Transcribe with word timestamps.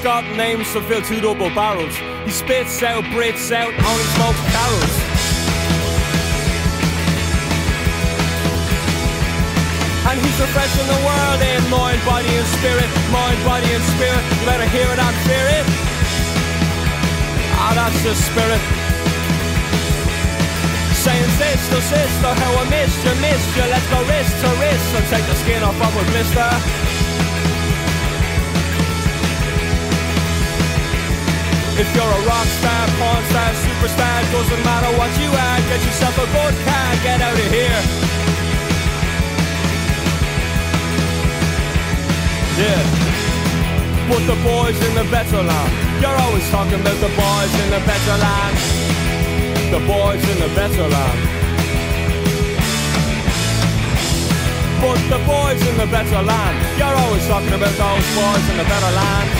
He's 0.00 0.08
got 0.08 0.24
names 0.34 0.64
to 0.72 0.80
fill 0.80 1.02
two 1.02 1.20
double 1.20 1.52
barrels. 1.52 1.92
He 2.24 2.32
spits 2.32 2.82
out, 2.82 3.04
breathes 3.12 3.52
out, 3.52 3.68
only 3.68 4.06
smokes 4.16 4.40
carols. 4.48 4.96
And 10.08 10.16
he's 10.24 10.40
refreshing 10.40 10.88
the 10.88 11.00
world 11.04 11.40
in 11.44 11.60
mind, 11.68 12.00
body 12.08 12.32
and 12.32 12.48
spirit, 12.56 12.88
mind, 13.12 13.44
body 13.44 13.68
and 13.68 13.84
spirit. 13.92 14.24
You 14.40 14.48
better 14.48 14.64
hear 14.72 14.88
it 14.88 14.96
and 14.96 15.16
fear 15.28 15.46
it. 15.60 15.68
Ah, 17.60 17.76
that's 17.76 18.00
the 18.00 18.16
spirit. 18.16 18.62
Saying 20.96 21.28
sister, 21.36 21.80
sister, 21.84 22.30
how 22.40 22.52
I 22.56 22.64
missed 22.72 23.04
you, 23.04 23.12
missed 23.20 23.52
you. 23.52 23.68
Let's 23.68 23.84
go 23.92 24.00
wrist 24.08 24.32
to 24.32 24.48
wrist 24.64 24.96
and 24.96 25.04
take 25.12 25.26
the 25.28 25.36
skin 25.44 25.60
off 25.60 25.76
of 25.76 25.92
a 25.92 26.04
blister. 26.08 26.79
If 31.80 31.88
you're 31.96 32.04
a 32.04 32.22
rock 32.28 32.44
star, 32.60 32.84
porn 33.00 33.24
star, 33.32 33.56
superstar, 33.56 34.20
doesn't 34.30 34.62
matter 34.68 34.92
what 35.00 35.08
you 35.16 35.32
are, 35.32 35.58
get 35.64 35.80
yourself 35.80 36.12
a 36.20 36.28
good 36.28 36.54
car, 36.68 36.88
get 37.00 37.24
out 37.24 37.32
of 37.32 37.48
here. 37.48 37.80
Yeah. 42.60 42.84
But 44.12 44.20
the 44.28 44.36
boys 44.44 44.76
in 44.76 44.92
the 44.92 45.08
better 45.08 45.40
land, 45.40 45.72
you're 46.04 46.20
always 46.20 46.44
talking 46.50 46.76
about 46.84 47.00
the 47.00 47.12
boys 47.16 47.52
in 47.64 47.68
the 47.72 47.80
better 47.88 48.16
land. 48.20 48.56
The 49.72 49.80
boys 49.88 50.20
in 50.20 50.36
the 50.36 50.52
better 50.52 50.84
land. 50.84 51.20
But 54.84 55.00
the 55.08 55.20
boys 55.24 55.60
in 55.64 55.76
the 55.80 55.88
better 55.88 56.20
land, 56.20 56.56
you're 56.76 56.98
always 57.08 57.26
talking 57.26 57.54
about 57.56 57.72
those 57.72 58.06
boys 58.12 58.44
in 58.52 58.56
the 58.58 58.68
better 58.68 58.92
land 58.92 59.39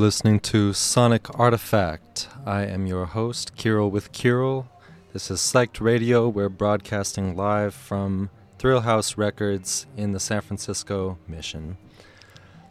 Listening 0.00 0.40
to 0.40 0.72
Sonic 0.72 1.38
Artifact. 1.38 2.26
I 2.46 2.62
am 2.62 2.86
your 2.86 3.04
host, 3.04 3.54
Kirill 3.54 3.90
with 3.90 4.12
Kirill. 4.12 4.66
This 5.12 5.30
is 5.30 5.40
Psyched 5.40 5.78
Radio. 5.78 6.26
We're 6.26 6.48
broadcasting 6.48 7.36
live 7.36 7.74
from 7.74 8.30
Thrill 8.58 8.80
House 8.80 9.18
Records 9.18 9.86
in 9.98 10.12
the 10.12 10.18
San 10.18 10.40
Francisco 10.40 11.18
Mission. 11.28 11.76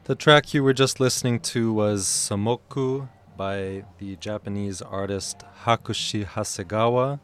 The 0.05 0.15
track 0.15 0.55
you 0.55 0.63
were 0.63 0.73
just 0.73 0.99
listening 0.99 1.39
to 1.41 1.71
was 1.71 2.07
Samoku 2.07 3.07
by 3.37 3.85
the 3.99 4.15
Japanese 4.15 4.81
artist 4.81 5.43
Hakushi 5.65 6.25
Hasegawa. 6.25 7.19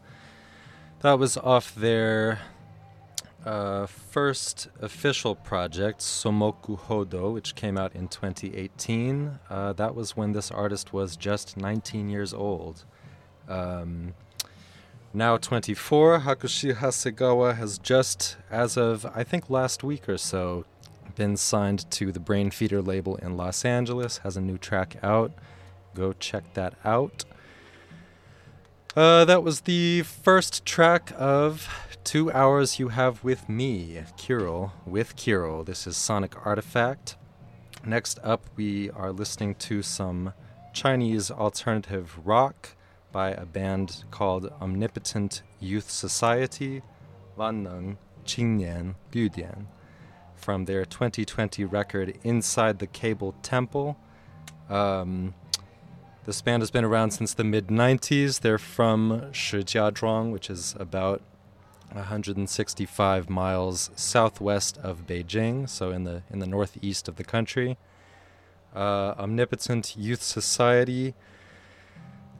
That 0.99 1.17
was 1.17 1.35
off 1.35 1.73
their 1.73 2.41
uh, 3.45 3.85
first 3.85 4.67
official 4.81 5.35
project, 5.35 5.99
Somoku 5.99 6.77
Hodo, 6.77 7.31
which 7.31 7.55
came 7.55 7.77
out 7.77 7.95
in 7.95 8.07
2018. 8.07 9.39
Uh, 9.49 9.73
that 9.73 9.95
was 9.95 10.17
when 10.17 10.31
this 10.31 10.49
artist 10.51 10.91
was 10.91 11.15
just 11.15 11.55
19 11.55 12.09
years 12.09 12.33
old. 12.33 12.83
Um, 13.47 14.15
now 15.13 15.37
24, 15.37 16.21
Hakushi 16.21 16.75
Hasegawa 16.75 17.55
has 17.55 17.77
just, 17.77 18.35
as 18.49 18.75
of 18.75 19.05
I 19.15 19.23
think 19.23 19.49
last 19.49 19.83
week 19.83 20.09
or 20.09 20.17
so, 20.17 20.65
been 21.15 21.37
signed 21.37 21.89
to 21.91 22.11
the 22.11 22.19
Brainfeeder 22.19 22.85
label 22.85 23.15
in 23.17 23.37
Los 23.37 23.63
Angeles, 23.63 24.17
has 24.19 24.35
a 24.35 24.41
new 24.41 24.57
track 24.57 24.97
out. 25.01 25.31
Go 25.93 26.13
check 26.13 26.53
that 26.55 26.73
out. 26.83 27.23
Uh, 28.95 29.25
that 29.25 29.43
was 29.43 29.61
the 29.61 30.01
first 30.01 30.65
track 30.65 31.11
of 31.17 31.69
Two 32.05 32.31
hours 32.31 32.77
you 32.77 32.89
have 32.89 33.23
with 33.23 33.49
me, 33.49 33.99
Kirill, 34.15 34.73
with 34.85 35.15
Kirill. 35.15 35.63
This 35.63 35.87
is 35.87 35.97
Sonic 35.97 36.45
Artifact. 36.45 37.17
Next 37.83 38.19
up, 38.23 38.45
we 38.55 38.91
are 38.91 39.11
listening 39.11 39.55
to 39.55 39.81
some 39.81 40.33
Chinese 40.71 41.31
alternative 41.31 42.19
rock 42.23 42.75
by 43.11 43.31
a 43.31 43.47
band 43.47 44.03
called 44.11 44.53
Omnipotent 44.61 45.41
Youth 45.59 45.89
Society, 45.89 46.83
Wanneng 47.35 47.97
Qingnian 48.23 48.93
Gudian, 49.11 49.65
from 50.35 50.65
their 50.65 50.85
2020 50.85 51.65
record 51.65 52.19
Inside 52.23 52.77
the 52.77 52.87
Cable 52.87 53.33
Temple. 53.41 53.97
Um, 54.69 55.33
this 56.25 56.39
band 56.43 56.61
has 56.61 56.69
been 56.69 56.85
around 56.85 57.11
since 57.11 57.33
the 57.33 57.43
mid 57.43 57.69
90s. 57.69 58.41
They're 58.41 58.59
from 58.59 59.31
Shijiazhuang, 59.31 60.31
which 60.31 60.51
is 60.51 60.75
about 60.79 61.23
165 61.95 63.29
miles 63.29 63.89
southwest 63.95 64.77
of 64.77 65.07
Beijing, 65.07 65.67
so 65.67 65.91
in 65.91 66.03
the 66.03 66.23
in 66.29 66.39
the 66.39 66.47
northeast 66.47 67.07
of 67.07 67.15
the 67.15 67.23
country. 67.23 67.77
Uh, 68.75 69.15
Omnipotent 69.17 69.95
Youth 69.95 70.21
Society 70.21 71.13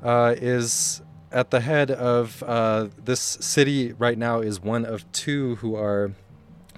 uh, 0.04 0.36
is 0.38 1.02
at 1.31 1.52
the 1.52 1.62
head 1.62 1.90
of 1.90 2.44
uh, 2.44 2.88
this 3.04 3.19
city 3.19 3.94
right 3.94 4.18
now. 4.18 4.42
Is 4.42 4.60
one 4.60 4.86
of 4.86 5.10
two 5.12 5.56
who 5.56 5.75
are 5.75 6.12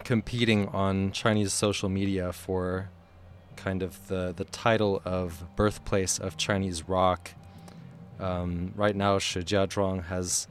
competing 0.04 0.68
on 0.68 1.12
Chinese 1.12 1.54
social 1.54 1.90
media 1.90 2.32
for 2.32 2.90
kind 3.56 3.82
of 3.82 4.08
the 4.08 4.34
the 4.36 4.46
title 4.46 5.02
of 5.04 5.44
birthplace 5.56 6.20
of 6.20 6.38
Chinese 6.38 6.88
rock. 6.88 7.32
Um, 8.20 8.74
right 8.76 8.96
now, 8.96 9.18
Shijiazhuang 9.18 10.06
has 10.06 10.48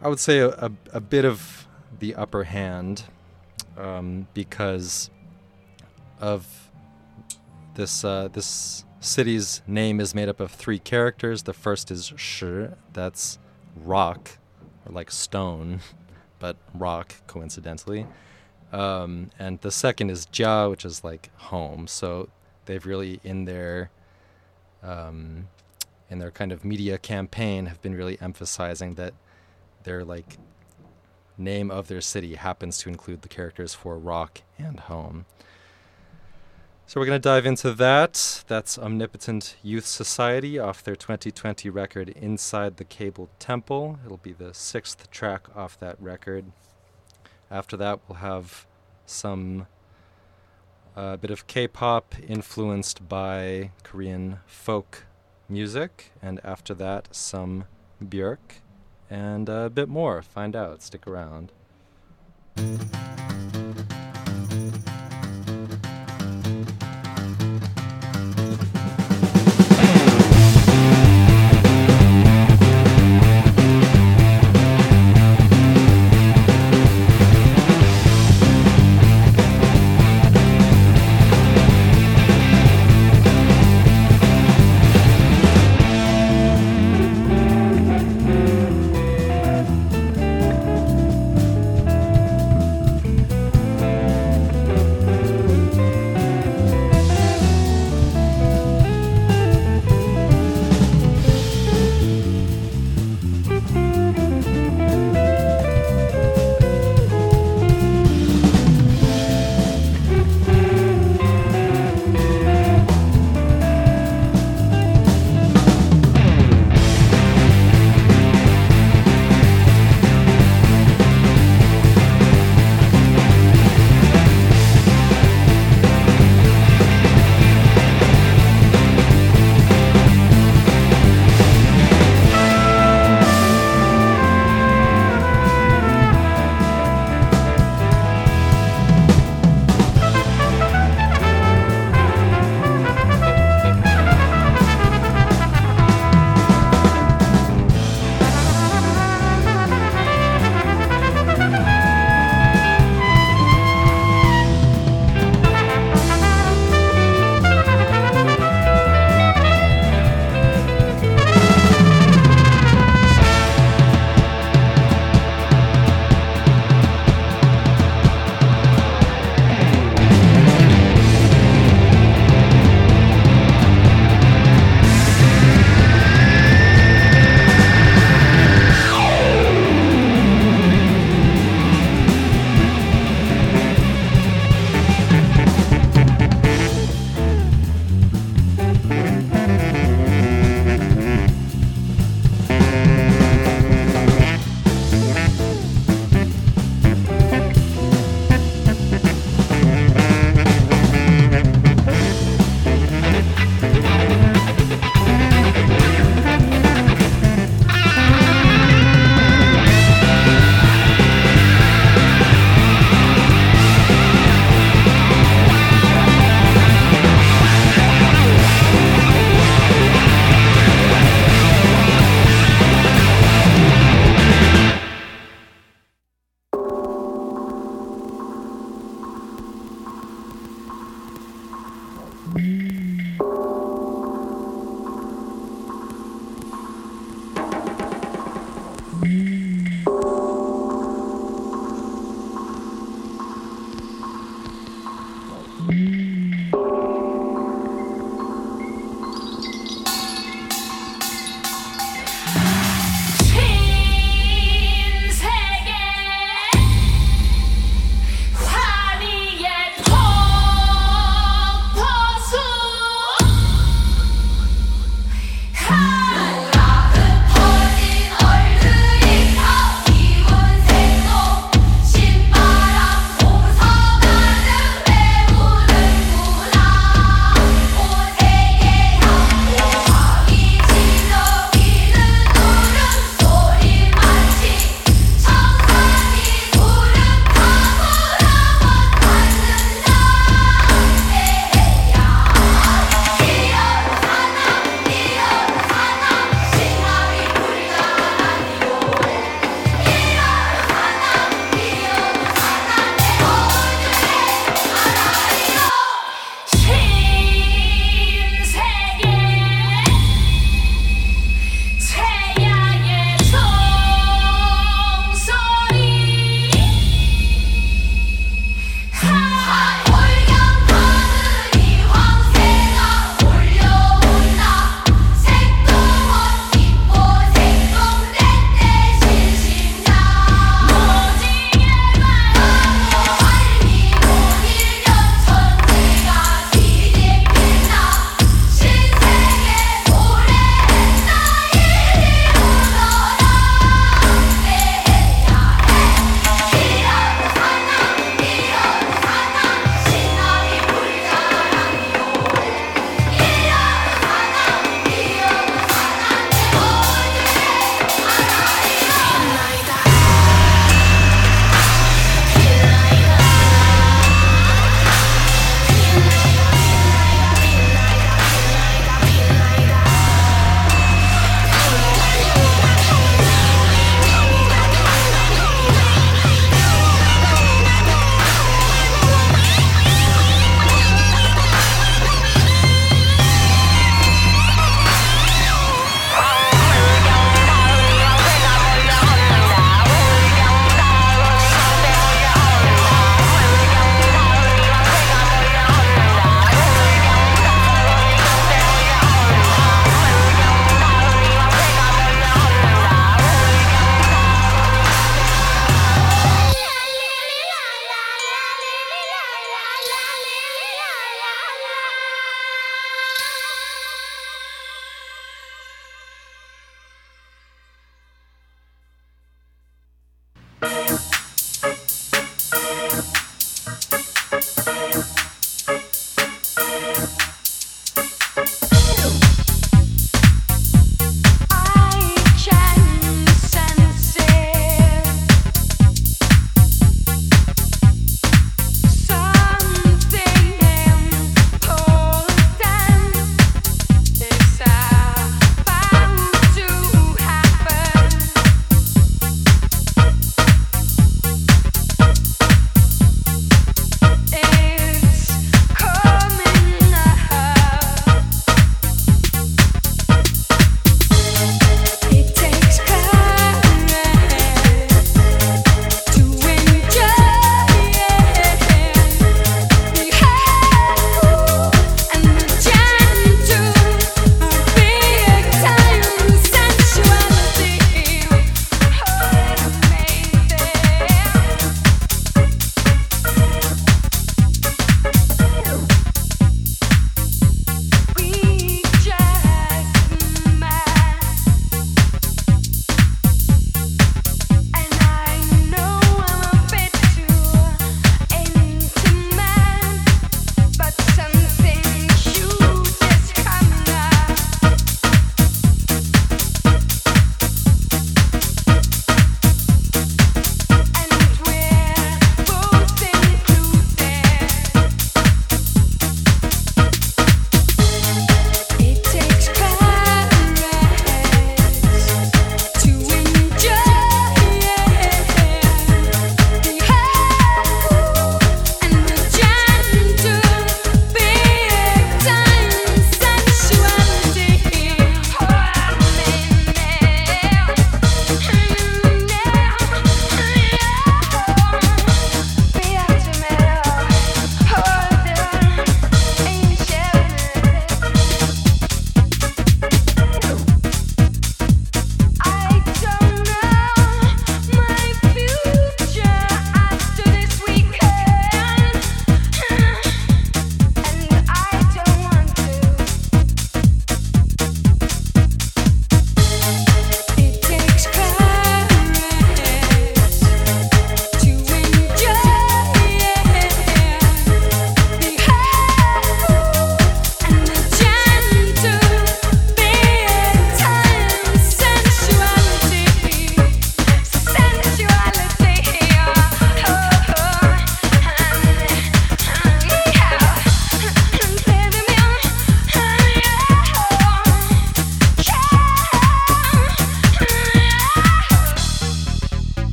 I 0.00 0.08
would 0.08 0.20
say 0.20 0.38
a, 0.38 0.50
a, 0.50 0.70
a 0.92 1.00
bit 1.00 1.24
of 1.24 1.66
the 1.98 2.14
upper 2.14 2.44
hand 2.44 3.04
um, 3.76 4.28
because 4.32 5.10
of 6.20 6.70
this 7.74 8.04
uh, 8.04 8.28
this 8.32 8.84
city's 9.00 9.62
name 9.66 10.00
is 10.00 10.14
made 10.14 10.28
up 10.28 10.38
of 10.40 10.52
three 10.52 10.78
characters. 10.78 11.44
The 11.44 11.52
first 11.52 11.90
is 11.90 12.12
Shi, 12.16 12.68
that's 12.92 13.38
rock, 13.76 14.38
or 14.86 14.92
like 14.92 15.10
stone, 15.10 15.80
but 16.38 16.56
rock 16.74 17.14
coincidentally. 17.26 18.06
Um, 18.72 19.30
and 19.38 19.60
the 19.62 19.70
second 19.70 20.10
is 20.10 20.26
Jia, 20.26 20.70
which 20.70 20.84
is 20.84 21.02
like 21.02 21.30
home. 21.36 21.88
So 21.88 22.28
they've 22.66 22.84
really 22.84 23.18
in 23.24 23.46
their 23.46 23.90
um, 24.82 25.48
in 26.08 26.20
their 26.20 26.30
kind 26.30 26.52
of 26.52 26.64
media 26.64 26.98
campaign 26.98 27.66
have 27.66 27.82
been 27.82 27.94
really 27.94 28.16
emphasizing 28.20 28.94
that 28.94 29.14
their 29.84 30.04
like 30.04 30.38
name 31.36 31.70
of 31.70 31.88
their 31.88 32.00
city 32.00 32.34
happens 32.34 32.78
to 32.78 32.88
include 32.88 33.22
the 33.22 33.28
characters 33.28 33.74
for 33.74 33.98
rock 33.98 34.42
and 34.58 34.80
home. 34.80 35.26
So 36.86 36.98
we're 36.98 37.06
going 37.06 37.20
to 37.20 37.28
dive 37.28 37.44
into 37.44 37.72
that. 37.74 38.44
That's 38.48 38.78
Omnipotent 38.78 39.56
Youth 39.62 39.84
Society 39.84 40.58
off 40.58 40.82
their 40.82 40.96
2020 40.96 41.68
record 41.68 42.08
Inside 42.08 42.78
the 42.78 42.84
Cable 42.84 43.28
Temple. 43.38 43.98
It'll 44.06 44.16
be 44.16 44.32
the 44.32 44.54
sixth 44.54 45.10
track 45.10 45.54
off 45.54 45.78
that 45.80 46.00
record. 46.00 46.46
After 47.50 47.76
that, 47.76 48.00
we'll 48.08 48.18
have 48.18 48.66
some 49.04 49.66
a 50.96 51.00
uh, 51.00 51.16
bit 51.16 51.30
of 51.30 51.46
K-pop 51.46 52.16
influenced 52.26 53.08
by 53.08 53.70
Korean 53.84 54.40
folk 54.46 55.04
music, 55.48 56.10
and 56.20 56.40
after 56.42 56.74
that, 56.74 57.14
some 57.14 57.66
Björk 58.02 58.60
and 59.10 59.48
a 59.48 59.70
bit 59.70 59.88
more. 59.88 60.22
Find 60.22 60.54
out. 60.56 60.82
Stick 60.82 61.06
around. 61.06 61.52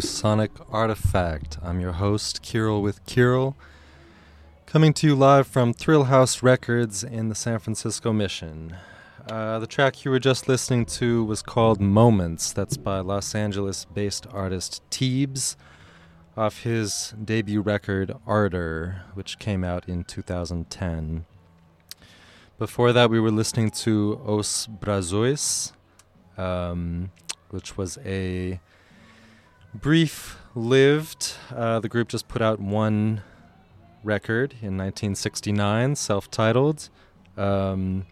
Sonic 0.00 0.50
Artifact. 0.70 1.58
I'm 1.62 1.80
your 1.80 1.92
host, 1.92 2.42
Kirill 2.42 2.82
with 2.82 3.04
Kirill. 3.06 3.56
Coming 4.66 4.92
to 4.94 5.06
you 5.06 5.14
live 5.14 5.46
from 5.46 5.72
Thrill 5.72 6.04
House 6.04 6.42
Records 6.42 7.02
in 7.02 7.28
the 7.28 7.34
San 7.34 7.58
Francisco 7.58 8.12
Mission. 8.12 8.76
Uh, 9.28 9.58
the 9.58 9.66
track 9.66 10.04
you 10.04 10.10
were 10.10 10.18
just 10.18 10.48
listening 10.48 10.86
to 10.86 11.24
was 11.24 11.42
called 11.42 11.80
Moments. 11.80 12.52
That's 12.52 12.76
by 12.76 13.00
Los 13.00 13.34
Angeles 13.34 13.84
based 13.86 14.26
artist 14.32 14.82
Teebs 14.90 15.56
off 16.36 16.62
his 16.62 17.14
debut 17.22 17.60
record 17.60 18.14
Ardor, 18.26 19.02
which 19.14 19.38
came 19.38 19.64
out 19.64 19.88
in 19.88 20.04
2010. 20.04 21.26
Before 22.58 22.92
that, 22.92 23.10
we 23.10 23.20
were 23.20 23.30
listening 23.30 23.70
to 23.70 24.20
Os 24.26 24.66
Brazões, 24.66 25.72
um, 26.36 27.10
which 27.50 27.76
was 27.76 27.98
a 28.04 28.60
brief 29.74 30.38
lived. 30.54 31.34
Uh, 31.54 31.80
the 31.80 31.88
group 31.88 32.08
just 32.08 32.28
put 32.28 32.42
out 32.42 32.60
one 32.60 33.22
record 34.02 34.52
in 34.60 34.76
1969, 34.76 35.96
self 35.96 36.30
titled. 36.30 36.88
Um, 37.36 38.06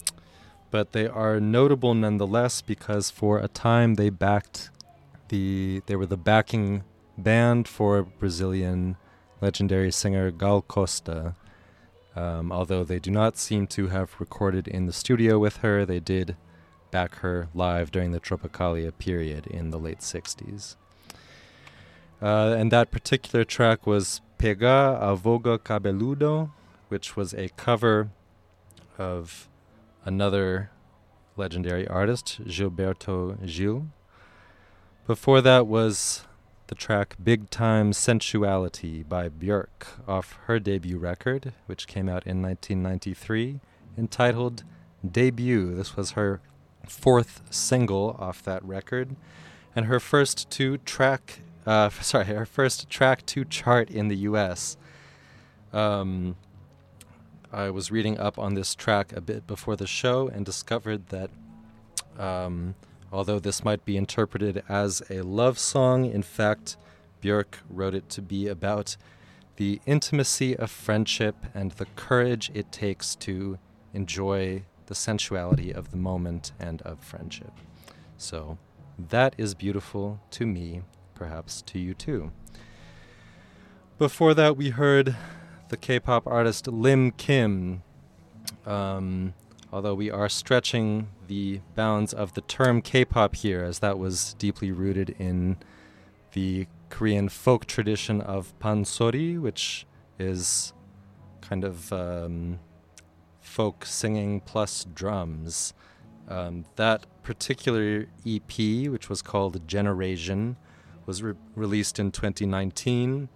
but 0.71 0.93
they 0.93 1.07
are 1.07 1.41
notable 1.41 1.95
nonetheless 1.95 2.61
because 2.63 3.11
for 3.11 3.39
a 3.39 3.49
time 3.49 3.95
they 3.95 4.11
backed 4.11 4.71
the 5.29 5.83
they 5.87 5.97
were 5.97 6.07
the 6.07 6.17
backing 6.17 6.85
band 7.19 7.67
for 7.67 8.03
Brazilian 8.03 8.97
legendary 9.41 9.91
singer 9.91 10.31
Gal 10.31 10.63
Costa. 10.63 11.35
Um, 12.15 12.51
although 12.51 12.83
they 12.83 12.99
do 12.99 13.11
not 13.11 13.37
seem 13.37 13.67
to 13.69 13.89
have 13.89 14.15
recorded 14.19 14.67
in 14.69 14.87
the 14.87 14.93
studio 14.93 15.39
with 15.39 15.59
her, 15.59 15.85
they 15.85 16.01
did 16.01 16.37
back 16.91 17.17
her 17.17 17.49
live 17.53 17.91
during 17.91 18.13
the 18.13 18.21
Tropicalia 18.21 18.97
period 18.97 19.47
in 19.47 19.71
the 19.71 19.79
late 19.79 20.01
60s. 20.01 20.77
Uh, 22.21 22.55
and 22.59 22.73
that 22.73 22.91
particular 22.91 23.45
track 23.45 23.87
was 23.87 24.21
Pega 24.39 24.99
a 25.01 25.17
Voga 25.17 25.59
Cabeludo, 25.59 26.51
which 26.89 27.17
was 27.17 27.35
a 27.35 27.49
cover 27.57 28.11
of 28.99 29.49
another 30.05 30.71
legendary 31.37 31.87
artist, 31.89 32.41
Gilberto 32.45 33.37
Gil. 33.47 33.87
Before 35.07 35.41
that 35.41 35.67
was 35.67 36.25
the 36.69 36.75
track 36.75 37.17
Big 37.23 37.51
Time 37.51 37.93
Sensuality 37.93 39.07
by 39.07 39.29
Björk 39.29 40.01
off 40.09 40.39
her 40.47 40.59
debut 40.59 40.99
record, 40.99 41.53
which 41.67 41.87
came 41.87 42.09
out 42.09 42.27
in 42.27 42.43
1993, 42.43 43.61
entitled 43.97 44.65
Debut. 45.09 45.75
This 45.75 45.97
was 45.97 46.13
her 46.13 46.41
fourth 46.89 47.43
single 47.51 48.17
off 48.19 48.43
that 48.43 48.65
record, 48.65 49.17
and 49.75 49.87
her 49.87 50.01
first 50.01 50.51
two 50.51 50.79
track 50.79 51.41
uh, 51.67 51.91
sorry, 52.01 52.35
our 52.37 52.47
first 52.47 52.89
track 52.89 53.27
to 53.27 53.45
chart 53.45 53.91
in 53.91 54.09
the 54.09 54.17
U.S. 54.17 54.77
Um, 55.73 56.37
I 57.53 57.71
was 57.71 57.91
reading 57.91 58.19
up 58.19 58.39
on 58.39 58.55
this 58.55 58.75
track 58.75 59.13
a 59.13 59.21
bit 59.21 59.47
before 59.47 59.77
the 59.77 59.87
show 59.87 60.29
and 60.29 60.45
discovered 60.45 61.09
that 61.09 61.31
um, 62.19 62.75
although 63.13 63.39
this 63.39 63.65
might 63.65 63.85
be 63.85 63.97
interpreted 63.97 64.63
as 64.69 65.03
a 65.11 65.23
love 65.23 65.59
song, 65.59 66.07
in 66.07 66.23
fact, 66.23 66.77
Björk 67.23 67.57
wrote 67.69 67.95
it 67.95 68.09
to 68.11 68.23
be 68.23 68.49
about 68.49 68.97
the 69.57 69.81
intimacy 69.87 70.57
of 70.57 70.71
friendship 70.71 71.35
and 71.55 71.73
the 71.73 71.87
courage 71.97 72.51
it 72.53 72.71
takes 72.71 73.15
to 73.17 73.59
enjoy 73.95 74.63
the 74.87 74.95
sensuality 74.95 75.73
of 75.73 75.91
the 75.91 75.97
moment 75.97 76.53
and 76.61 76.83
of 76.83 77.01
friendship. 77.01 77.53
So 78.19 78.59
that 78.99 79.35
is 79.39 79.55
beautiful 79.55 80.21
to 80.33 80.47
me 80.47 80.83
perhaps 81.17 81.63
to 81.63 81.79
you 81.79 81.95
too. 81.95 82.31
Before 83.99 84.35
that, 84.35 84.57
we 84.57 84.71
heard 84.71 85.17
the 85.69 85.77
K 85.77 85.99
pop 85.99 86.27
artist 86.27 86.69
Lim 86.69 87.13
Kim. 87.13 87.83
Um, 88.65 89.35
although 89.73 89.95
we 89.95 90.11
are 90.11 90.29
stretching 90.29 91.09
the 91.27 91.61
bounds 91.75 92.13
of 92.13 92.35
the 92.35 92.43
term 92.43 92.83
K 92.83 93.05
pop 93.05 93.35
here, 93.35 93.65
as 93.65 93.81
that 93.81 93.99
was 93.99 94.35
deeply 94.35 94.71
rooted 94.71 95.11
in 95.19 95.57
the 96.33 96.67
Korean 96.91 97.29
folk 97.29 97.67
tradition 97.67 98.21
of 98.21 98.57
pansori, 98.59 99.41
which 99.41 99.87
is 100.19 100.73
kind 101.41 101.65
of 101.65 101.93
um, 101.93 102.61
folk 103.41 103.85
singing 103.85 104.41
plus 104.41 104.85
drums. 104.95 105.75
Um, 106.29 106.65
that 106.77 107.07
particular 107.23 108.07
EP, 108.27 108.59
which 108.91 109.09
was 109.09 109.23
called 109.23 109.67
Generation, 109.67 110.57
was 111.07 111.23
re- 111.23 111.35
released 111.55 111.99
in 111.99 112.11
2019. 112.11 113.29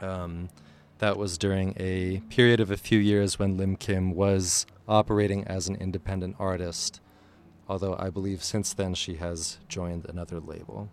Um, 0.00 0.48
that 0.98 1.16
was 1.16 1.36
during 1.36 1.74
a 1.78 2.20
period 2.28 2.60
of 2.60 2.70
a 2.70 2.76
few 2.76 2.98
years 2.98 3.38
when 3.38 3.56
Lim 3.56 3.76
Kim 3.76 4.14
was 4.14 4.66
operating 4.88 5.44
as 5.44 5.68
an 5.68 5.76
independent 5.76 6.36
artist, 6.38 7.00
although 7.68 7.96
I 7.98 8.10
believe 8.10 8.42
since 8.42 8.72
then 8.72 8.94
she 8.94 9.16
has 9.16 9.58
joined 9.68 10.06
another 10.06 10.40
label. 10.40 10.88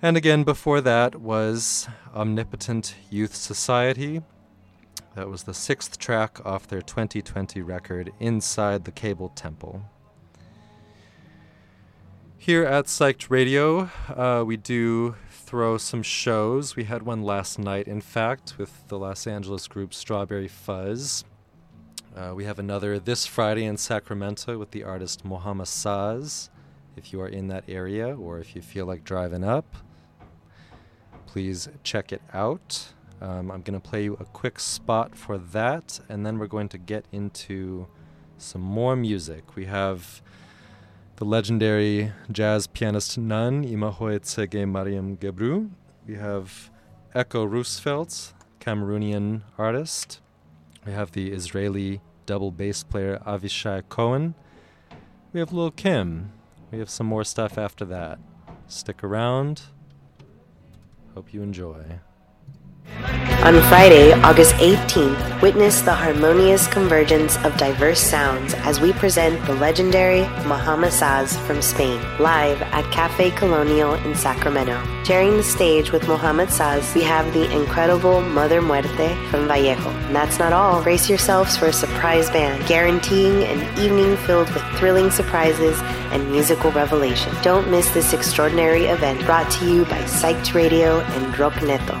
And 0.00 0.16
again, 0.16 0.42
before 0.44 0.80
that 0.80 1.16
was 1.20 1.88
Omnipotent 2.14 2.96
Youth 3.08 3.34
Society. 3.34 4.22
That 5.14 5.28
was 5.28 5.42
the 5.42 5.54
sixth 5.54 5.98
track 5.98 6.44
off 6.44 6.66
their 6.66 6.80
2020 6.80 7.60
record, 7.62 8.12
Inside 8.18 8.84
the 8.84 8.90
Cable 8.90 9.28
Temple. 9.28 9.82
Here 12.42 12.64
at 12.64 12.86
Psyched 12.86 13.30
Radio, 13.30 13.88
uh, 14.08 14.42
we 14.44 14.56
do 14.56 15.14
throw 15.30 15.78
some 15.78 16.02
shows. 16.02 16.74
We 16.74 16.82
had 16.82 17.04
one 17.04 17.22
last 17.22 17.56
night, 17.56 17.86
in 17.86 18.00
fact, 18.00 18.58
with 18.58 18.88
the 18.88 18.98
Los 18.98 19.28
Angeles 19.28 19.68
group 19.68 19.94
Strawberry 19.94 20.48
Fuzz. 20.48 21.24
Uh, 22.16 22.32
we 22.34 22.44
have 22.44 22.58
another 22.58 22.98
this 22.98 23.26
Friday 23.26 23.64
in 23.64 23.76
Sacramento 23.76 24.58
with 24.58 24.72
the 24.72 24.82
artist 24.82 25.24
Mohammed 25.24 25.68
Saz. 25.68 26.48
If 26.96 27.12
you 27.12 27.20
are 27.20 27.28
in 27.28 27.46
that 27.46 27.62
area 27.68 28.16
or 28.16 28.40
if 28.40 28.56
you 28.56 28.60
feel 28.60 28.86
like 28.86 29.04
driving 29.04 29.44
up, 29.44 29.76
please 31.26 31.68
check 31.84 32.10
it 32.10 32.22
out. 32.34 32.92
Um, 33.20 33.52
I'm 33.52 33.62
going 33.62 33.80
to 33.80 33.88
play 33.88 34.02
you 34.02 34.14
a 34.14 34.24
quick 34.24 34.58
spot 34.58 35.14
for 35.14 35.38
that, 35.38 36.00
and 36.08 36.26
then 36.26 36.40
we're 36.40 36.48
going 36.48 36.70
to 36.70 36.78
get 36.78 37.04
into 37.12 37.86
some 38.36 38.62
more 38.62 38.96
music. 38.96 39.54
We 39.54 39.66
have 39.66 40.21
the 41.16 41.24
legendary 41.24 42.12
jazz 42.30 42.66
pianist 42.66 43.18
Nun, 43.18 43.64
Emahoy 43.64 44.20
Tsege 44.20 44.68
Mariam 44.68 45.16
Gebru. 45.16 45.70
We 46.06 46.14
have 46.16 46.70
Eko 47.14 47.48
Roosevelt, 47.48 48.32
Cameroonian 48.60 49.42
artist. 49.58 50.20
We 50.86 50.92
have 50.92 51.12
the 51.12 51.32
Israeli 51.32 52.00
double 52.26 52.50
bass 52.50 52.82
player 52.82 53.20
Avishai 53.26 53.82
Cohen. 53.88 54.34
We 55.32 55.40
have 55.40 55.52
Lil 55.52 55.70
Kim. 55.70 56.32
We 56.70 56.78
have 56.78 56.90
some 56.90 57.06
more 57.06 57.24
stuff 57.24 57.58
after 57.58 57.84
that. 57.84 58.18
Stick 58.66 59.04
around. 59.04 59.62
Hope 61.14 61.34
you 61.34 61.42
enjoy. 61.42 62.00
On 63.42 63.60
Friday, 63.62 64.12
August 64.12 64.54
18th, 64.54 65.42
witness 65.42 65.80
the 65.80 65.92
harmonious 65.92 66.68
convergence 66.68 67.36
of 67.38 67.56
diverse 67.56 67.98
sounds 67.98 68.54
as 68.54 68.80
we 68.80 68.92
present 68.92 69.44
the 69.46 69.54
legendary 69.54 70.20
Mohammed 70.46 70.92
Saz 70.92 71.36
from 71.44 71.60
Spain, 71.60 72.00
live 72.20 72.62
at 72.62 72.88
Cafe 72.92 73.32
Colonial 73.32 73.94
in 73.94 74.14
Sacramento. 74.14 74.80
Sharing 75.02 75.36
the 75.36 75.42
stage 75.42 75.90
with 75.90 76.06
Mohammed 76.06 76.50
Saz, 76.50 76.94
we 76.94 77.02
have 77.02 77.34
the 77.34 77.50
incredible 77.50 78.20
Mother 78.20 78.62
Muerte 78.62 79.12
from 79.28 79.48
Vallejo. 79.48 79.90
And 79.90 80.14
that's 80.14 80.38
not 80.38 80.52
all. 80.52 80.80
Brace 80.80 81.08
yourselves 81.08 81.56
for 81.56 81.66
a 81.66 81.72
surprise 81.72 82.30
band, 82.30 82.64
guaranteeing 82.68 83.42
an 83.42 83.58
evening 83.76 84.16
filled 84.18 84.48
with 84.54 84.62
thrilling 84.78 85.10
surprises 85.10 85.76
and 86.12 86.30
musical 86.30 86.70
revelation. 86.70 87.34
Don't 87.42 87.68
miss 87.72 87.90
this 87.90 88.12
extraordinary 88.12 88.84
event 88.84 89.20
brought 89.26 89.50
to 89.54 89.68
you 89.68 89.84
by 89.86 90.00
Psyched 90.02 90.54
Radio 90.54 91.00
and 91.00 91.36
Rock 91.40 91.60
Neto. 91.60 92.00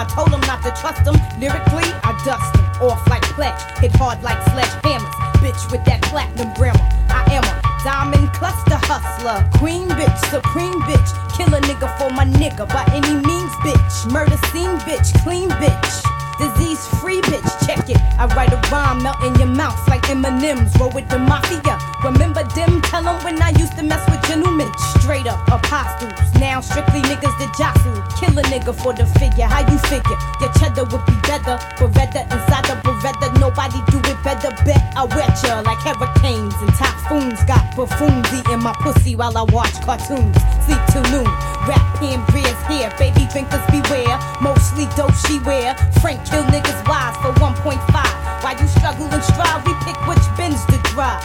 I 0.00 0.04
told 0.08 0.32
them 0.32 0.40
not 0.48 0.64
to 0.64 0.72
trust 0.80 1.04
them. 1.04 1.12
Lyrically, 1.36 1.84
I 2.00 2.16
dust 2.24 2.56
off 2.80 3.04
like 3.12 3.20
pledge, 3.36 3.60
hit 3.84 3.92
hard 4.00 4.22
like 4.22 4.40
sledgehammers. 4.48 5.12
Bitch 5.44 5.70
with 5.70 5.84
that 5.84 6.00
platinum 6.08 6.56
grammar. 6.56 6.80
I 7.12 7.20
am 7.36 7.44
a 7.44 7.54
diamond 7.84 8.32
cluster 8.32 8.80
hustler, 8.88 9.44
queen 9.60 9.92
bitch, 9.92 10.16
supreme 10.32 10.80
bitch. 10.88 11.10
Kill 11.36 11.52
a 11.52 11.60
nigga 11.60 11.92
for 12.00 12.08
my 12.16 12.24
nigga 12.24 12.64
by 12.72 12.88
any 12.96 13.12
means, 13.12 13.52
bitch. 13.60 14.08
Murder 14.08 14.40
scene, 14.48 14.80
bitch, 14.88 15.12
clean 15.20 15.52
bitch. 15.60 15.92
Disease 16.40 16.80
free 17.04 17.20
bitch, 17.28 17.50
check 17.68 17.84
it. 17.90 18.00
I 18.16 18.24
write 18.32 18.49
rhyme, 18.70 19.02
melt 19.02 19.22
in 19.22 19.34
your 19.34 19.48
mouth 19.48 19.76
like 19.88 20.08
M&M's. 20.08 20.70
Roll 20.78 20.90
with 20.90 21.08
the 21.08 21.18
mafia. 21.18 21.78
Remember 22.04 22.42
them? 22.54 22.80
Tell 22.82 23.02
them 23.02 23.22
when 23.24 23.42
I 23.42 23.50
used 23.58 23.76
to 23.76 23.82
mess 23.82 24.02
with 24.08 24.22
gentlemen. 24.26 24.70
Straight 24.96 25.26
up 25.26 25.42
apostles. 25.48 26.14
Now 26.38 26.60
strictly 26.60 27.02
niggas 27.02 27.34
that 27.38 27.52
jostle. 27.58 27.98
Kill 28.16 28.38
a 28.38 28.42
nigga 28.48 28.72
for 28.72 28.94
the 28.94 29.06
figure. 29.18 29.44
How 29.44 29.66
you 29.66 29.78
figure? 29.90 30.16
Your 30.40 30.52
cheddar 30.56 30.84
would 30.88 31.04
be 31.04 31.16
better. 31.26 31.58
Beretta 31.76 32.24
inside 32.30 32.64
the 32.70 32.76
Beretta. 32.86 33.28
Nobody 33.38 33.82
do 33.90 33.98
it 34.08 34.18
better. 34.24 34.50
Bet 34.64 34.80
I 34.96 35.04
wet 35.04 35.34
ya 35.44 35.60
like 35.66 35.82
hurricanes 35.84 36.54
and 36.62 36.72
typhoons. 36.78 37.42
Got 37.44 37.76
buffoons 37.76 38.26
eating 38.32 38.62
my 38.62 38.72
pussy 38.80 39.16
while 39.16 39.36
I 39.36 39.44
watch 39.52 39.74
cartoons. 39.82 40.36
Sleep 40.64 40.80
till 40.94 41.04
noon. 41.10 41.28
Rap 41.68 41.84
pen 41.98 42.22
beers 42.32 42.60
here. 42.70 42.88
Baby 42.96 43.26
drinkers 43.28 43.64
beware. 43.68 44.16
Mostly 44.40 44.86
dope 44.96 45.14
she 45.26 45.38
wear. 45.40 45.74
Frank 46.00 46.24
kill 46.24 46.44
niggas 46.48 46.80
wise 46.88 47.16
for 47.20 47.32
1.5. 47.42 48.29
While 48.40 48.58
you 48.58 48.66
struggle 48.68 49.06
and 49.06 49.22
strive, 49.22 49.66
we 49.66 49.74
pick 49.84 49.96
which 50.08 50.24
bins 50.36 50.64
to 50.66 50.78
drive. 50.92 51.22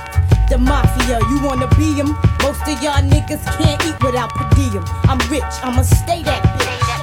The 0.50 0.58
mafia, 0.58 1.20
you 1.30 1.40
wanna 1.42 1.68
be 1.76 1.96
be 1.96 2.00
'em? 2.02 2.18
Most 2.42 2.62
of 2.68 2.82
y'all 2.84 3.02
niggas 3.02 3.44
can't 3.58 3.84
eat 3.86 3.98
without 4.04 4.30
per 4.36 4.48
diem. 4.56 4.84
I'm 5.08 5.20
rich, 5.30 5.44
I'ma 5.64 5.84
stay 5.84 6.24
that 6.24 6.44
bitch. 6.60 6.95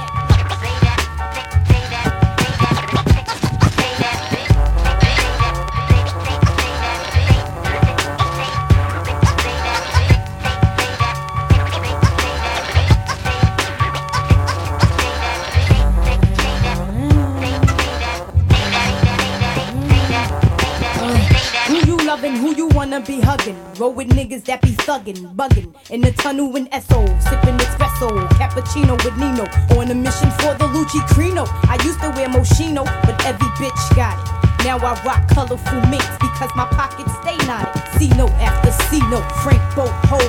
Be 23.05 23.19
hugging? 23.19 23.57
Roll 23.75 23.93
with 23.93 24.09
niggas 24.09 24.45
that 24.45 24.61
be 24.61 24.69
thuggin', 24.69 25.35
buggin' 25.35 25.73
in 25.89 26.01
the 26.01 26.11
tunnel 26.11 26.55
in 26.55 26.67
Esso, 26.67 27.05
sippin' 27.21 27.57
espresso, 27.59 28.09
cappuccino 28.39 28.95
with 29.03 29.15
Nino, 29.17 29.45
on 29.79 29.91
a 29.91 29.95
mission 29.95 30.29
for 30.39 30.53
the 30.55 30.65
Lucci 30.65 30.99
Crino. 31.09 31.45
I 31.67 31.77
used 31.83 31.99
to 32.01 32.09
wear 32.11 32.27
Moschino, 32.29 32.85
but 33.05 33.25
every 33.25 33.47
bitch 33.59 33.95
got 33.95 34.17
it. 34.17 34.65
Now 34.65 34.77
I 34.77 35.01
rock 35.03 35.27
colorful 35.29 35.81
minks 35.89 36.17
because 36.19 36.49
my 36.55 36.65
pockets 36.71 37.11
stay 37.21 37.37
knotted. 37.45 37.81
C 37.99 38.09
note 38.15 38.31
after 38.39 38.71
C 38.87 38.99
note, 39.09 39.29
Frank 39.43 39.61
Boat, 39.75 39.91
Hole 40.07 40.19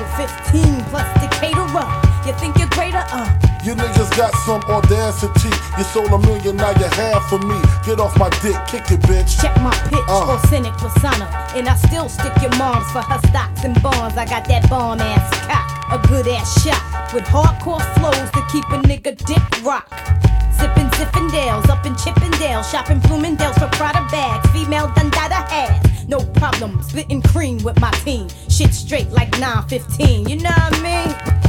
15 0.51 0.83
plus 0.85 1.07
Decatur. 1.21 2.04
You 2.25 2.33
think 2.33 2.57
you're 2.57 2.69
greater? 2.69 3.03
Uh. 3.11 3.29
You 3.63 3.73
niggas 3.73 4.15
got 4.17 4.33
some 4.45 4.61
audacity. 4.69 5.49
You 5.77 5.83
sold 5.83 6.11
a 6.11 6.19
million, 6.19 6.55
now 6.57 6.69
you 6.71 6.85
have 6.85 7.23
for 7.29 7.39
me. 7.39 7.57
Get 7.85 7.99
off 7.99 8.17
my 8.17 8.29
dick, 8.41 8.57
kick 8.67 8.89
it, 8.91 8.99
bitch. 9.09 9.41
Check 9.41 9.55
my 9.61 9.73
pitch, 9.89 10.05
Uh. 10.07 10.33
or 10.33 10.39
cynic 10.47 10.73
persona. 10.73 11.25
And 11.55 11.67
I 11.67 11.75
still 11.75 12.09
stick 12.09 12.33
your 12.41 12.55
moms 12.57 12.89
for 12.91 13.01
her 13.01 13.19
stocks 13.29 13.63
and 13.63 13.79
bonds. 13.81 14.17
I 14.17 14.25
got 14.25 14.45
that 14.47 14.69
bomb 14.69 15.01
ass 15.01 15.29
cock, 15.47 15.65
a 16.01 16.07
good 16.07 16.27
ass 16.27 16.63
shot. 16.63 16.81
With 17.13 17.25
hardcore 17.25 17.81
flows 17.95 18.29
to 18.31 18.41
keep 18.51 18.65
a 18.69 18.77
nigga 18.87 19.15
dick 19.25 19.63
rock. 19.63 19.87
Sippin' 20.57 20.89
Zippendales 20.91 21.67
up 21.69 21.85
in 21.85 21.95
Chippendale. 21.95 22.63
Shopping 22.63 22.99
Bloomingdale's 22.99 23.57
for 23.57 23.67
Prada 23.73 24.05
bags. 24.11 24.47
Female 24.51 24.87
Dundada 24.89 25.41
has. 25.49 26.07
No 26.07 26.19
problem, 26.39 26.81
splitting 26.83 27.21
cream 27.21 27.57
with 27.63 27.79
my 27.81 27.91
team. 28.05 28.27
Shit 28.49 28.73
straight 28.73 29.09
like 29.11 29.31
915, 29.39 30.29
you 30.29 30.37
know 30.37 30.49
what 30.49 30.79
I 30.79 30.81
mean? 30.81 31.44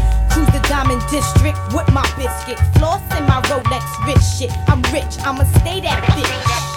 Diamond 0.69 1.03
District 1.11 1.59
with 1.73 1.89
my 1.93 2.03
biscuit. 2.17 2.59
Floss 2.79 3.03
in 3.17 3.25
my 3.27 3.41
Rolex 3.43 3.85
rich 4.07 4.23
shit. 4.23 4.51
I'm 4.69 4.83
rich, 4.93 5.19
I'ma 5.25 5.45
stay 5.61 5.81
that 5.81 6.03
bitch. 6.15 6.76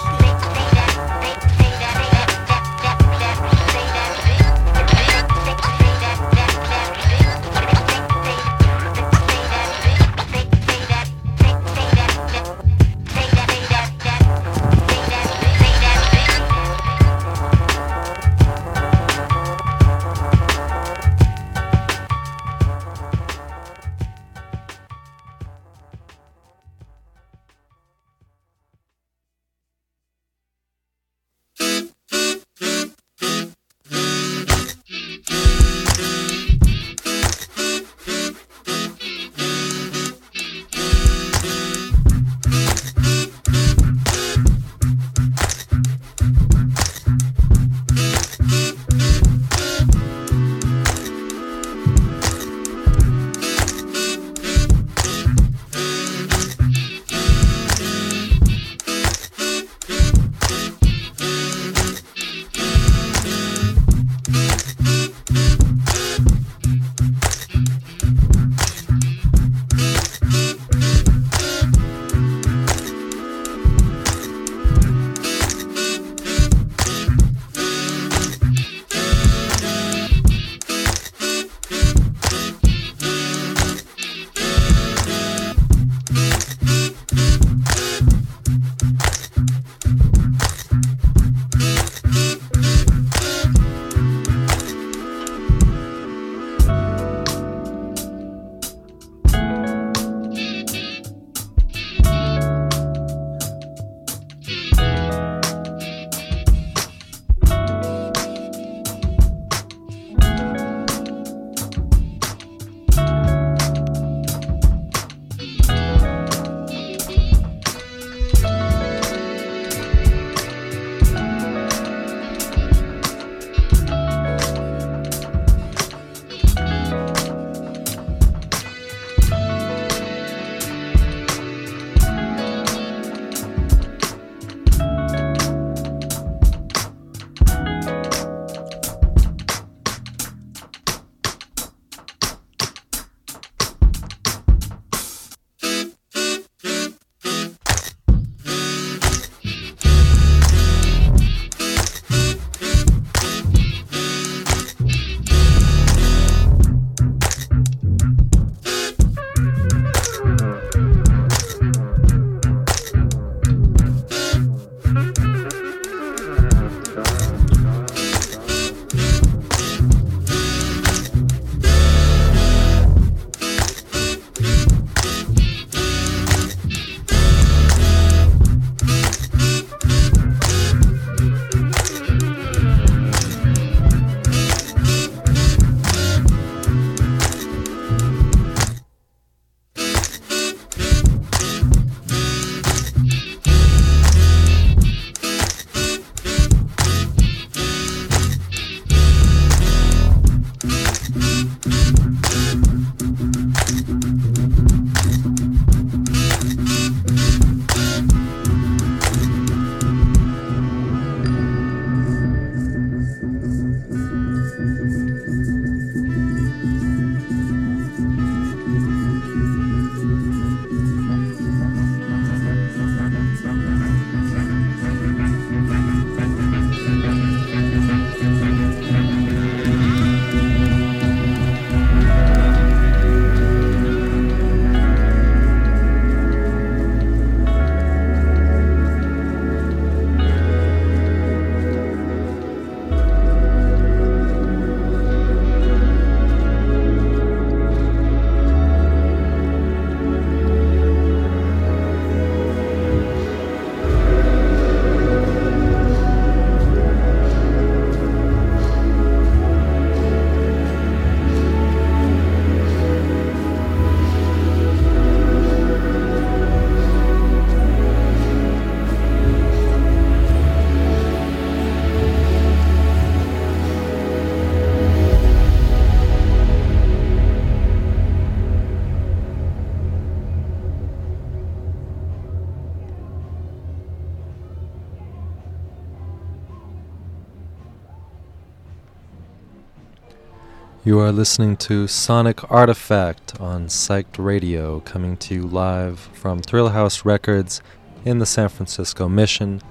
You 290.90 290.98
are 290.98 291.12
listening 291.12 291.56
to 291.58 291.86
Sonic 291.86 292.50
Artifact 292.50 293.40
on 293.40 293.68
Psyched 293.68 294.18
Radio, 294.18 294.80
coming 294.80 295.16
to 295.18 295.34
you 295.36 295.42
live 295.42 296.00
from 296.00 296.42
Thrill 296.42 296.70
House 296.70 297.04
Records 297.04 297.62
in 298.04 298.18
the 298.18 298.26
San 298.26 298.48
Francisco 298.48 299.08
Mission. 299.08 299.62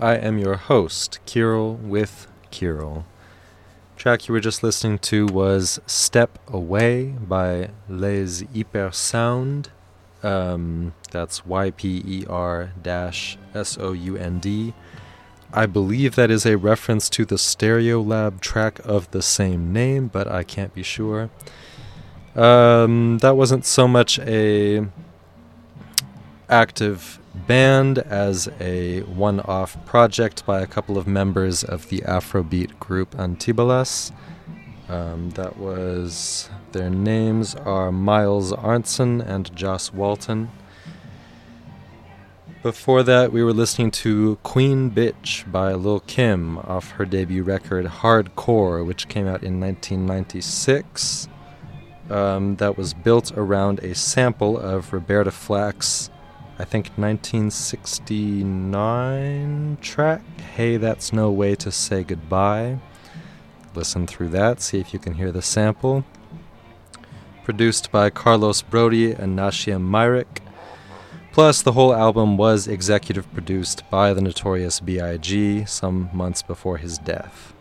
I 0.00 0.16
am 0.16 0.38
your 0.38 0.56
host, 0.56 1.20
Kirill 1.24 1.74
with 1.74 2.26
Kirill. 2.50 3.06
Track 3.96 4.26
you 4.26 4.32
were 4.32 4.40
just 4.40 4.64
listening 4.64 4.98
to 4.98 5.26
was 5.26 5.78
Step 5.86 6.36
Away 6.48 7.10
by 7.10 7.70
Les 7.88 8.42
Yper 8.52 8.92
Sound. 8.92 9.70
Um, 10.24 10.94
that's 11.12 11.46
Y 11.46 11.70
P 11.70 12.02
E 12.04 12.26
R 12.28 12.72
S 13.54 13.78
O 13.78 13.92
U 13.92 14.16
N 14.16 14.40
D. 14.40 14.74
I 15.52 15.66
believe 15.66 16.14
that 16.14 16.30
is 16.30 16.46
a 16.46 16.56
reference 16.56 17.08
to 17.10 17.24
the 17.24 17.34
Stereolab 17.34 18.40
track 18.40 18.78
of 18.84 19.10
the 19.10 19.22
same 19.22 19.72
name, 19.72 20.08
but 20.08 20.28
I 20.28 20.44
can't 20.44 20.72
be 20.72 20.82
sure. 20.82 21.30
Um, 22.36 23.18
that 23.18 23.36
wasn't 23.36 23.66
so 23.66 23.88
much 23.88 24.18
a 24.20 24.86
active 26.48 27.18
band 27.34 27.98
as 27.98 28.48
a 28.60 29.00
one-off 29.02 29.84
project 29.86 30.46
by 30.46 30.60
a 30.60 30.66
couple 30.66 30.96
of 30.96 31.06
members 31.06 31.64
of 31.64 31.88
the 31.88 32.00
Afrobeat 32.00 32.78
group 32.78 33.12
Antibalas. 33.16 34.12
Um, 34.88 35.30
that 35.30 35.56
was 35.56 36.50
their 36.72 36.90
names 36.90 37.54
are 37.54 37.92
Miles 37.92 38.52
Arntzen 38.52 39.24
and 39.24 39.54
Joss 39.56 39.92
Walton. 39.92 40.50
Before 42.62 43.02
that, 43.04 43.32
we 43.32 43.42
were 43.42 43.54
listening 43.54 43.90
to 43.92 44.36
Queen 44.42 44.90
Bitch 44.90 45.50
by 45.50 45.72
Lil 45.72 46.00
Kim 46.00 46.58
off 46.58 46.90
her 46.90 47.06
debut 47.06 47.42
record 47.42 47.86
Hardcore, 47.86 48.84
which 48.84 49.08
came 49.08 49.26
out 49.26 49.42
in 49.42 49.58
1996. 49.58 51.26
Um, 52.10 52.56
that 52.56 52.76
was 52.76 52.92
built 52.92 53.32
around 53.34 53.78
a 53.78 53.94
sample 53.94 54.58
of 54.58 54.92
Roberta 54.92 55.30
Flack's, 55.30 56.10
I 56.58 56.66
think, 56.66 56.90
1969 56.96 59.78
track, 59.80 60.20
Hey, 60.54 60.76
That's 60.76 61.14
No 61.14 61.30
Way 61.30 61.54
to 61.54 61.72
Say 61.72 62.04
Goodbye. 62.04 62.78
Listen 63.74 64.06
through 64.06 64.28
that, 64.30 64.60
see 64.60 64.78
if 64.78 64.92
you 64.92 64.98
can 64.98 65.14
hear 65.14 65.32
the 65.32 65.40
sample. 65.40 66.04
Produced 67.42 67.90
by 67.90 68.10
Carlos 68.10 68.60
Broady 68.60 69.12
and 69.12 69.38
Nashiem 69.38 69.80
Myrick. 69.80 70.42
Plus, 71.32 71.62
the 71.62 71.72
whole 71.72 71.94
album 71.94 72.36
was 72.36 72.66
executive 72.66 73.32
produced 73.32 73.88
by 73.88 74.12
the 74.12 74.20
notorious 74.20 74.80
B.I.G. 74.80 75.64
some 75.66 76.10
months 76.12 76.42
before 76.42 76.78
his 76.78 76.98
death. 76.98 77.54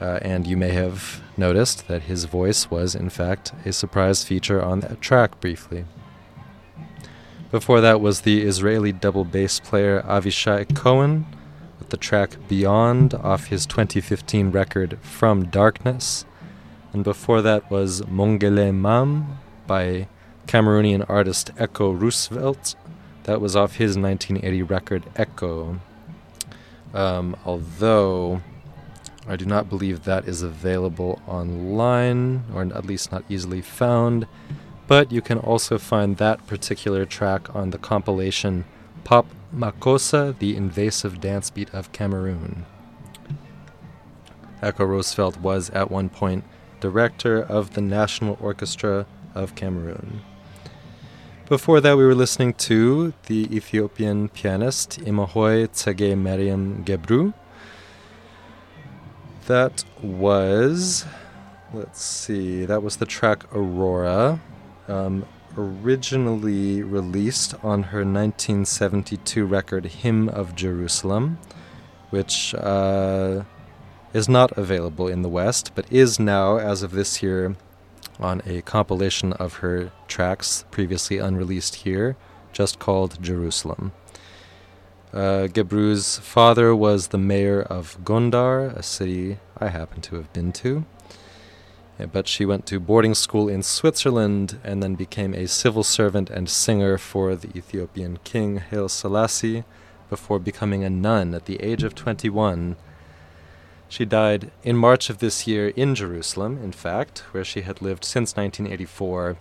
Uh, 0.00 0.18
and 0.22 0.46
you 0.46 0.56
may 0.56 0.70
have 0.70 1.22
noticed 1.36 1.86
that 1.88 2.02
his 2.02 2.24
voice 2.24 2.70
was, 2.70 2.94
in 2.94 3.08
fact, 3.10 3.52
a 3.64 3.72
surprise 3.72 4.24
feature 4.24 4.62
on 4.62 4.80
that 4.80 5.00
track 5.00 5.40
briefly. 5.40 5.84
Before 7.52 7.80
that 7.80 8.00
was 8.00 8.22
the 8.22 8.42
Israeli 8.42 8.90
double 8.90 9.24
bass 9.24 9.60
player 9.60 10.02
Avishai 10.02 10.74
Cohen 10.74 11.26
with 11.78 11.90
the 11.90 11.96
track 11.96 12.36
Beyond 12.48 13.14
off 13.14 13.46
his 13.46 13.66
2015 13.66 14.50
record 14.50 14.98
From 15.00 15.46
Darkness. 15.46 16.26
And 16.92 17.04
before 17.04 17.40
that 17.42 17.70
was 17.70 18.02
Mongele 18.02 18.74
Mam 18.74 19.38
by 19.66 20.08
Cameroonian 20.46 21.04
artist 21.08 21.54
Eko 21.56 21.98
Roosevelt. 22.00 22.74
That 23.24 23.40
was 23.40 23.56
off 23.56 23.76
his 23.76 23.96
1980 23.98 24.62
record 24.62 25.04
Echo. 25.16 25.80
Um, 26.94 27.36
although 27.44 28.40
I 29.28 29.34
do 29.34 29.44
not 29.44 29.68
believe 29.68 30.04
that 30.04 30.28
is 30.28 30.42
available 30.42 31.20
online, 31.26 32.44
or 32.54 32.62
at 32.62 32.86
least 32.86 33.10
not 33.10 33.24
easily 33.28 33.60
found. 33.60 34.26
But 34.86 35.10
you 35.10 35.20
can 35.20 35.38
also 35.38 35.78
find 35.78 36.16
that 36.18 36.46
particular 36.46 37.04
track 37.04 37.52
on 37.54 37.70
the 37.70 37.78
compilation 37.78 38.64
Pop 39.02 39.26
Makossa, 39.54 40.38
the 40.38 40.56
invasive 40.56 41.20
dance 41.20 41.50
beat 41.50 41.72
of 41.74 41.90
Cameroon. 41.92 42.66
Eko 44.62 44.86
Roosevelt 44.86 45.38
was 45.38 45.70
at 45.70 45.90
one 45.90 46.08
point 46.08 46.44
director 46.80 47.42
of 47.42 47.74
the 47.74 47.80
National 47.80 48.38
Orchestra 48.40 49.06
of 49.34 49.54
Cameroon. 49.54 50.22
Before 51.48 51.80
that, 51.80 51.96
we 51.96 52.04
were 52.04 52.16
listening 52.16 52.54
to 52.54 53.12
the 53.26 53.56
Ethiopian 53.56 54.30
pianist 54.30 54.98
Emahoy 55.02 55.68
Tsege 55.68 56.18
Mariam 56.18 56.84
Gebru. 56.84 57.34
That 59.46 59.84
was, 60.02 61.04
let's 61.72 62.02
see, 62.02 62.64
that 62.64 62.82
was 62.82 62.96
the 62.96 63.06
track 63.06 63.44
Aurora, 63.54 64.40
um, 64.88 65.24
originally 65.56 66.82
released 66.82 67.54
on 67.62 67.84
her 67.94 68.00
1972 68.00 69.46
record 69.46 69.84
Hymn 69.84 70.28
of 70.28 70.56
Jerusalem, 70.56 71.38
which 72.10 72.56
uh, 72.56 73.44
is 74.12 74.28
not 74.28 74.50
available 74.58 75.06
in 75.06 75.22
the 75.22 75.28
West, 75.28 75.76
but 75.76 75.86
is 75.92 76.18
now, 76.18 76.56
as 76.56 76.82
of 76.82 76.90
this 76.90 77.22
year, 77.22 77.54
on 78.20 78.42
a 78.46 78.62
compilation 78.62 79.32
of 79.34 79.54
her 79.54 79.90
tracks 80.08 80.64
previously 80.70 81.18
unreleased 81.18 81.76
here, 81.76 82.16
just 82.52 82.78
called 82.78 83.22
Jerusalem. 83.22 83.92
Uh, 85.12 85.46
Gebru's 85.46 86.18
father 86.18 86.74
was 86.74 87.08
the 87.08 87.18
mayor 87.18 87.62
of 87.62 87.96
Gondar, 88.04 88.76
a 88.76 88.82
city 88.82 89.38
I 89.58 89.68
happen 89.68 90.00
to 90.02 90.16
have 90.16 90.32
been 90.32 90.52
to. 90.52 90.84
But 92.12 92.28
she 92.28 92.44
went 92.44 92.66
to 92.66 92.78
boarding 92.78 93.14
school 93.14 93.48
in 93.48 93.62
Switzerland 93.62 94.58
and 94.62 94.82
then 94.82 94.94
became 94.94 95.32
a 95.32 95.48
civil 95.48 95.82
servant 95.82 96.28
and 96.28 96.48
singer 96.50 96.98
for 96.98 97.34
the 97.34 97.56
Ethiopian 97.56 98.18
king 98.24 98.58
Haile 98.58 98.90
Selassie 98.90 99.64
before 100.10 100.38
becoming 100.38 100.84
a 100.84 100.90
nun 100.90 101.34
at 101.34 101.46
the 101.46 101.60
age 101.62 101.82
of 101.82 101.94
21 101.94 102.76
she 103.88 104.04
died 104.04 104.50
in 104.62 104.76
March 104.76 105.10
of 105.10 105.18
this 105.18 105.46
year 105.46 105.68
in 105.68 105.94
Jerusalem, 105.94 106.58
in 106.62 106.72
fact, 106.72 107.20
where 107.30 107.44
she 107.44 107.62
had 107.62 107.80
lived 107.80 108.04
since 108.04 108.36
1984 108.36 109.36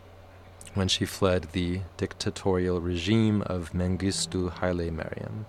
when 0.73 0.87
she 0.87 1.05
fled 1.05 1.47
the 1.53 1.81
dictatorial 1.97 2.81
regime 2.81 3.41
of 3.43 3.71
Mengistu 3.71 4.51
Haile 4.51 4.91
Mariam. 4.91 5.45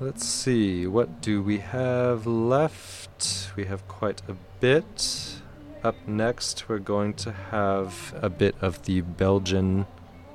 Let's 0.00 0.24
see, 0.24 0.86
what 0.86 1.20
do 1.20 1.42
we 1.42 1.58
have 1.58 2.24
left? 2.24 3.50
We 3.56 3.64
have 3.64 3.86
quite 3.88 4.22
a 4.28 4.36
bit. 4.60 5.40
Up 5.82 5.96
next, 6.06 6.68
we're 6.68 6.78
going 6.78 7.14
to 7.14 7.32
have 7.32 8.14
a 8.22 8.30
bit 8.30 8.54
of 8.60 8.84
the 8.84 9.00
Belgian 9.00 9.86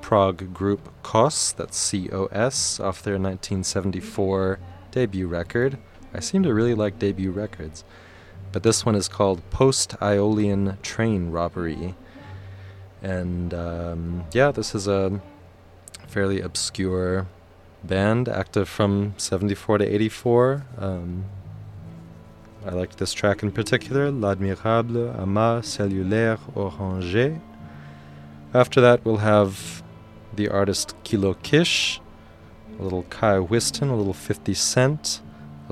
prog 0.01 0.53
group 0.53 0.89
COS, 1.01 1.53
that's 1.53 1.77
C 1.77 2.09
O 2.11 2.25
S, 2.25 2.79
off 2.81 3.01
their 3.01 3.13
1974 3.13 4.59
debut 4.91 5.27
record. 5.27 5.77
I 6.13 6.19
seem 6.19 6.43
to 6.43 6.53
really 6.53 6.75
like 6.75 6.99
debut 6.99 7.31
records. 7.31 7.83
But 8.51 8.63
this 8.63 8.85
one 8.85 8.95
is 8.95 9.07
called 9.07 9.41
Post 9.49 9.95
Aeolian 10.01 10.77
Train 10.83 11.31
Robbery. 11.31 11.95
And 13.01 13.53
um, 13.53 14.25
yeah, 14.31 14.51
this 14.51 14.75
is 14.75 14.87
a 14.87 15.19
fairly 16.07 16.39
obscure 16.39 17.27
band, 17.83 18.29
active 18.29 18.69
from 18.69 19.15
74 19.17 19.79
to 19.79 19.85
84. 19.85 20.65
Um, 20.77 21.25
I 22.65 22.69
liked 22.69 22.97
this 22.97 23.11
track 23.11 23.43
in 23.43 23.51
particular, 23.51 24.09
L'Admirable 24.09 25.19
Amas 25.19 25.67
Cellulaire 25.67 26.37
Orangé. 26.55 27.41
After 28.53 28.79
that, 28.79 29.03
we'll 29.03 29.17
have 29.17 29.83
the 30.33 30.47
artist 30.47 30.95
Kilo 31.03 31.33
Kish, 31.43 31.99
a 32.79 32.83
little 32.83 33.03
Kai 33.09 33.39
Whiston, 33.39 33.89
a 33.89 33.95
little 33.95 34.13
50 34.13 34.53
Cent, 34.53 35.21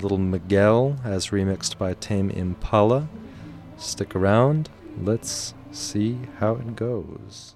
little 0.01 0.17
Miguel 0.17 0.97
as 1.03 1.27
remixed 1.27 1.77
by 1.77 1.93
Tame 1.93 2.29
Impala. 2.29 3.07
Stick 3.77 4.15
around, 4.15 4.69
let's 4.99 5.53
see 5.71 6.17
how 6.39 6.55
it 6.55 6.75
goes. 6.75 7.55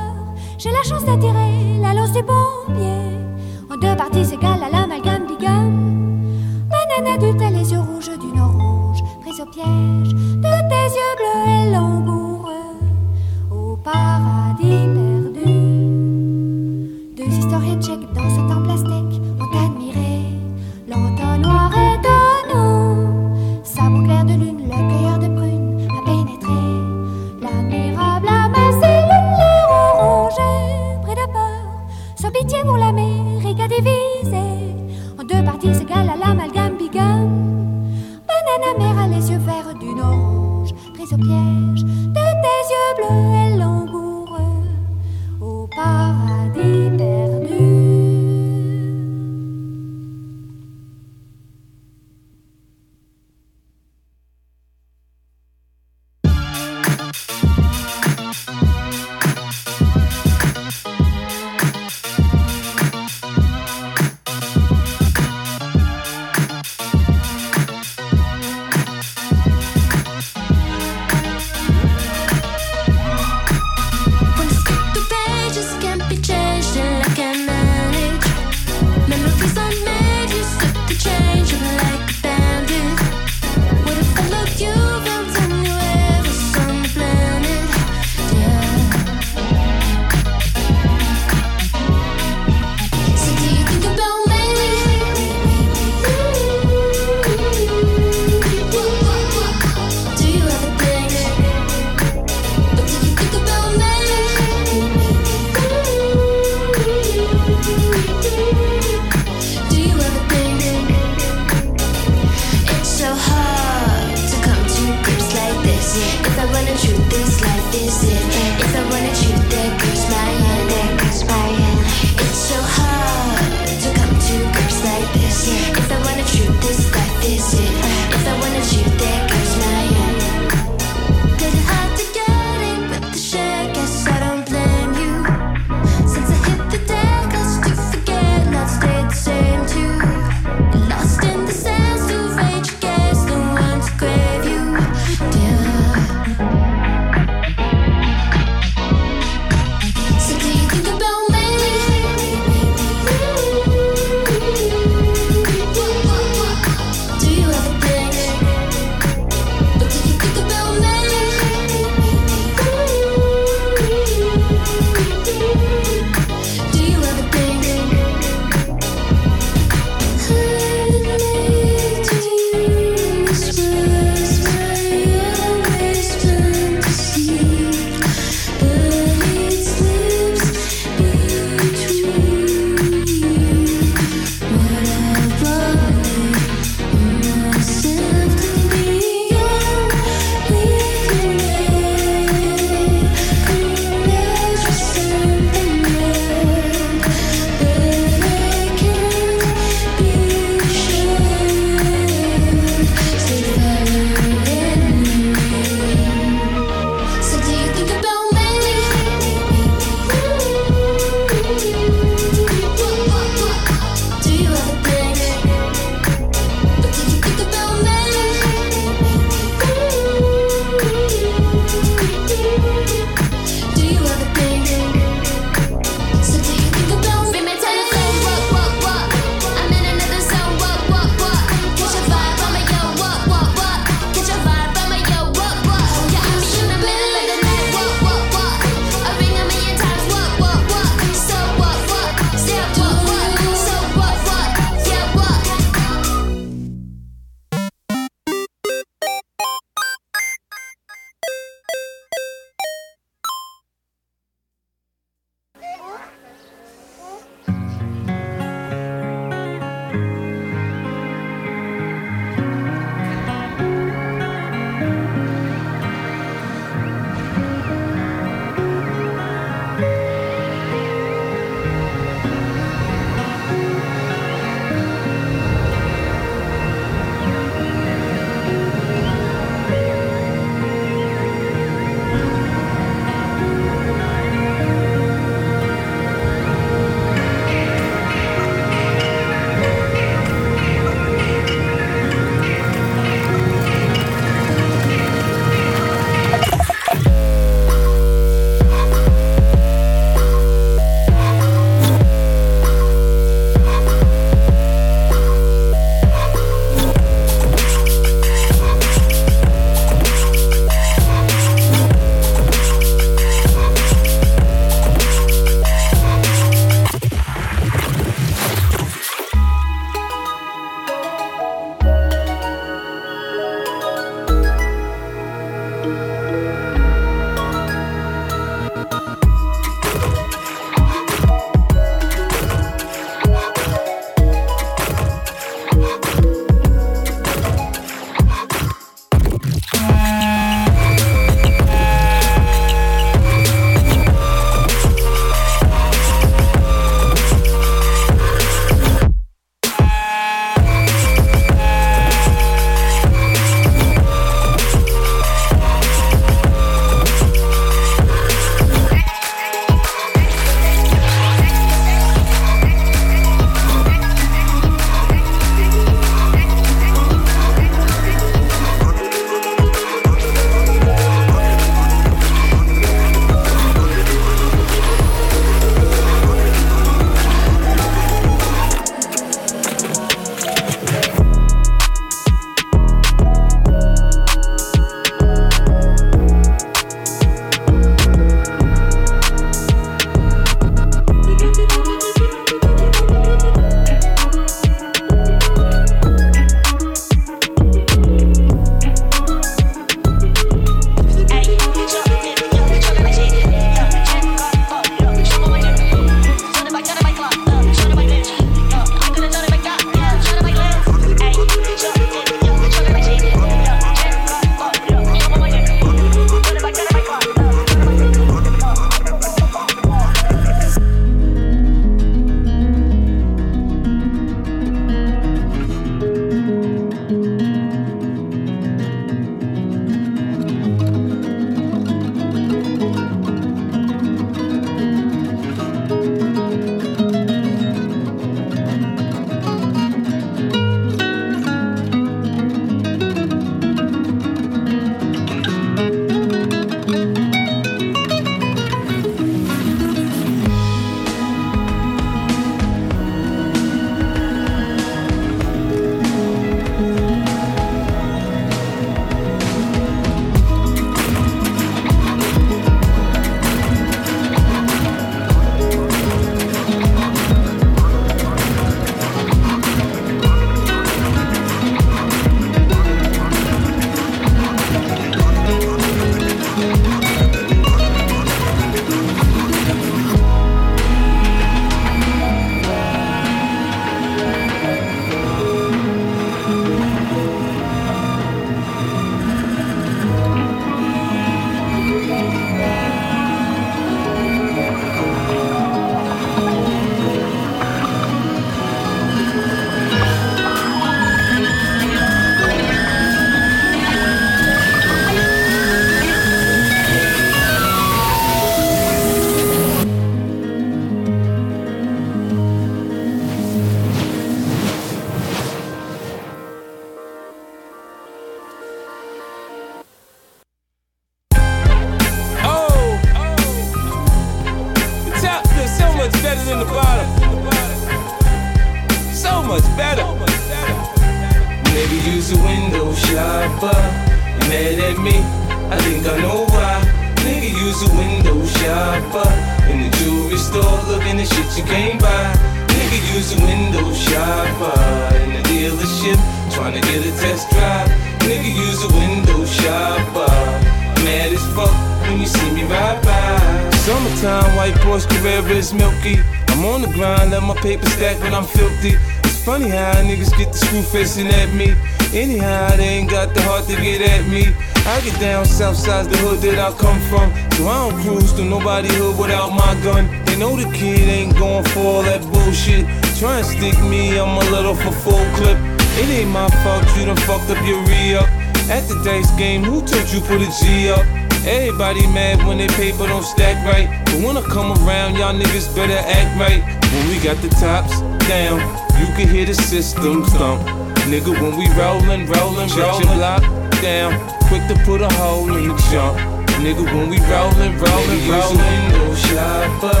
Everybody 581.72 582.06
mad 582.12 582.46
when 582.46 582.58
they 582.58 582.68
paper 582.68 583.06
don't 583.06 583.24
stack 583.24 583.56
right. 583.64 583.88
But 584.04 584.20
when 584.20 584.36
I 584.36 584.42
come 584.42 584.76
around, 584.84 585.16
y'all 585.16 585.32
niggas 585.32 585.74
better 585.74 585.96
act 585.96 586.36
right. 586.36 586.60
When 586.92 587.08
we 587.08 587.16
got 587.24 587.40
the 587.40 587.48
tops 587.48 587.96
down, 588.28 588.60
you 589.00 589.08
can 589.16 589.26
hear 589.26 589.46
the 589.46 589.54
system 589.54 590.22
thump. 590.36 590.60
Nigga, 591.08 591.32
when 591.32 591.56
we 591.56 591.64
rollin', 591.72 592.28
rollin', 592.28 592.68
rollin', 592.76 593.08
your 593.08 593.16
block 593.16 593.40
down. 593.80 594.12
Quick 594.52 594.68
to 594.68 594.76
put 594.84 595.00
a 595.00 595.08
hole 595.16 595.48
in 595.48 595.68
the 595.68 595.74
jump. 595.88 596.20
Nigga, 596.60 596.84
when 596.92 597.08
we 597.08 597.16
rollin', 597.24 597.72
rollin', 597.80 598.20
Nigga, 598.20 598.36
use 598.36 598.52
a 598.52 598.52
rollin'. 598.52 598.68
window 598.68 599.14
shopper. 599.32 600.00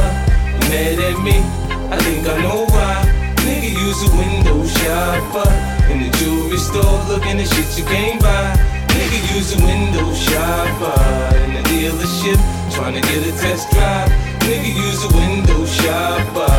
Mad 0.68 1.00
at 1.00 1.18
me? 1.24 1.40
I 1.88 1.96
think 2.04 2.28
I 2.28 2.36
know 2.42 2.66
why. 2.68 3.00
Nigga, 3.48 3.72
use 3.72 4.00
a 4.04 4.10
window 4.20 4.60
shopper. 4.76 5.48
In 5.88 6.04
the 6.04 6.10
jewelry 6.20 6.58
store, 6.58 7.00
looking 7.08 7.40
at 7.40 7.48
shit 7.48 7.78
you 7.78 7.84
can't 7.88 8.20
buy. 8.20 8.81
Nigga, 9.02 9.34
use 9.34 9.50
a 9.58 9.66
window 9.66 10.14
shopper. 10.14 10.94
In 11.42 11.54
the 11.54 11.62
dealership, 11.66 12.38
trying 12.70 12.94
to 12.94 13.00
get 13.00 13.26
a 13.26 13.32
test 13.32 13.68
drive. 13.72 14.08
Nigga, 14.46 14.70
use 14.70 15.02
a 15.02 15.10
window 15.10 15.66
shopper. 15.66 16.54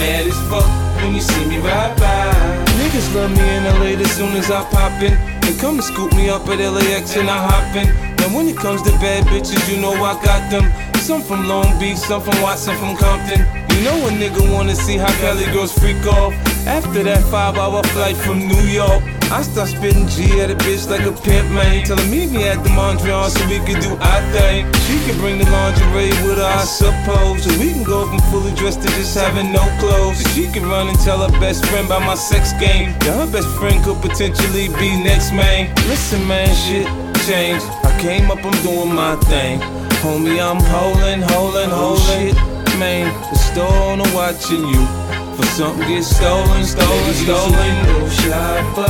Mad 0.00 0.24
as 0.24 0.40
fuck 0.48 0.64
when 1.02 1.14
you 1.14 1.20
see 1.20 1.44
me 1.44 1.58
ride 1.58 1.94
by. 1.98 2.32
Niggas 2.80 3.14
love 3.14 3.30
me 3.30 3.44
in 3.56 3.64
LA 3.64 4.00
as 4.00 4.10
soon 4.10 4.32
as 4.38 4.50
I 4.50 4.64
pop 4.70 5.02
in. 5.02 5.12
They 5.42 5.52
come 5.60 5.76
to 5.76 5.82
scoop 5.82 6.14
me 6.14 6.30
up 6.30 6.48
at 6.48 6.60
LAX 6.60 7.14
and 7.14 7.28
I 7.28 7.36
hop 7.46 7.76
in. 7.76 7.92
Now 8.16 8.34
when 8.34 8.48
it 8.48 8.56
comes 8.56 8.80
to 8.82 8.90
bad 8.92 9.26
bitches, 9.26 9.70
you 9.70 9.78
know 9.78 9.92
I 9.92 10.14
got 10.24 10.50
them. 10.50 10.72
Some 11.02 11.20
from 11.20 11.46
Long 11.46 11.78
Beach, 11.78 11.98
some 11.98 12.22
from 12.22 12.40
Watson, 12.40 12.74
from 12.78 12.96
Compton. 12.96 13.40
You 13.76 13.84
know 13.84 14.06
a 14.06 14.10
nigga 14.10 14.50
wanna 14.50 14.74
see 14.74 14.96
how 14.96 15.12
Cali 15.20 15.44
girls 15.52 15.72
freak 15.78 16.06
off. 16.06 16.32
After 16.66 17.02
that 17.02 17.22
five 17.24 17.58
hour 17.58 17.82
flight 17.92 18.16
from 18.16 18.38
New 18.48 18.64
York, 18.64 19.02
I 19.28 19.42
start 19.42 19.68
spitting 19.68 20.06
G 20.06 20.40
at 20.40 20.50
a 20.50 20.54
bitch 20.54 20.88
like 20.88 21.02
a 21.02 21.10
pimp, 21.10 21.50
man. 21.50 21.84
Tell 21.84 21.98
her 21.98 22.10
meet 22.10 22.30
me 22.30 22.46
at 22.46 22.62
the 22.62 22.70
Mondrian 22.70 23.28
so 23.28 23.42
we 23.48 23.58
can 23.66 23.80
do 23.82 23.90
our 23.98 24.22
thing. 24.30 24.70
She 24.86 25.02
can 25.02 25.18
bring 25.18 25.38
the 25.38 25.50
lingerie 25.50 26.14
with 26.22 26.38
her, 26.38 26.44
I 26.46 26.64
suppose. 26.64 27.42
So 27.42 27.50
we 27.58 27.72
can 27.72 27.82
go 27.82 28.06
from 28.06 28.20
fully 28.30 28.54
dressed 28.54 28.82
to 28.82 28.88
just 28.94 29.18
having 29.18 29.52
no 29.52 29.66
clothes. 29.80 30.22
So 30.22 30.28
she 30.30 30.46
can 30.52 30.64
run 30.64 30.88
and 30.88 30.98
tell 31.00 31.18
her 31.18 31.40
best 31.40 31.66
friend 31.66 31.86
about 31.86 32.02
my 32.02 32.14
sex 32.14 32.52
game. 32.60 32.94
Now 33.00 33.26
her 33.26 33.32
best 33.32 33.48
friend 33.58 33.82
could 33.82 34.00
potentially 34.00 34.68
be 34.78 34.94
next, 35.02 35.32
man. 35.32 35.74
Listen, 35.90 36.26
man, 36.28 36.54
shit 36.54 36.86
changed. 37.26 37.66
I 37.82 37.98
came 38.00 38.30
up, 38.30 38.44
I'm 38.44 38.54
doing 38.62 38.94
my 38.94 39.16
thing. 39.26 39.58
Homie, 40.06 40.38
I'm 40.38 40.62
holding, 40.70 41.20
holding, 41.22 41.70
holding. 41.70 41.70
Oh, 41.72 41.98
shit, 42.14 42.78
man, 42.78 43.10
the 43.32 43.38
store 43.38 43.74
owner 43.90 44.06
watching 44.14 44.64
you. 44.68 45.15
For 45.36 45.44
something 45.44 45.86
get 45.86 46.02
stolen, 46.02 46.64
stolen, 46.64 47.14
stolen. 47.14 47.52
window 47.52 48.08
shopper. 48.08 48.88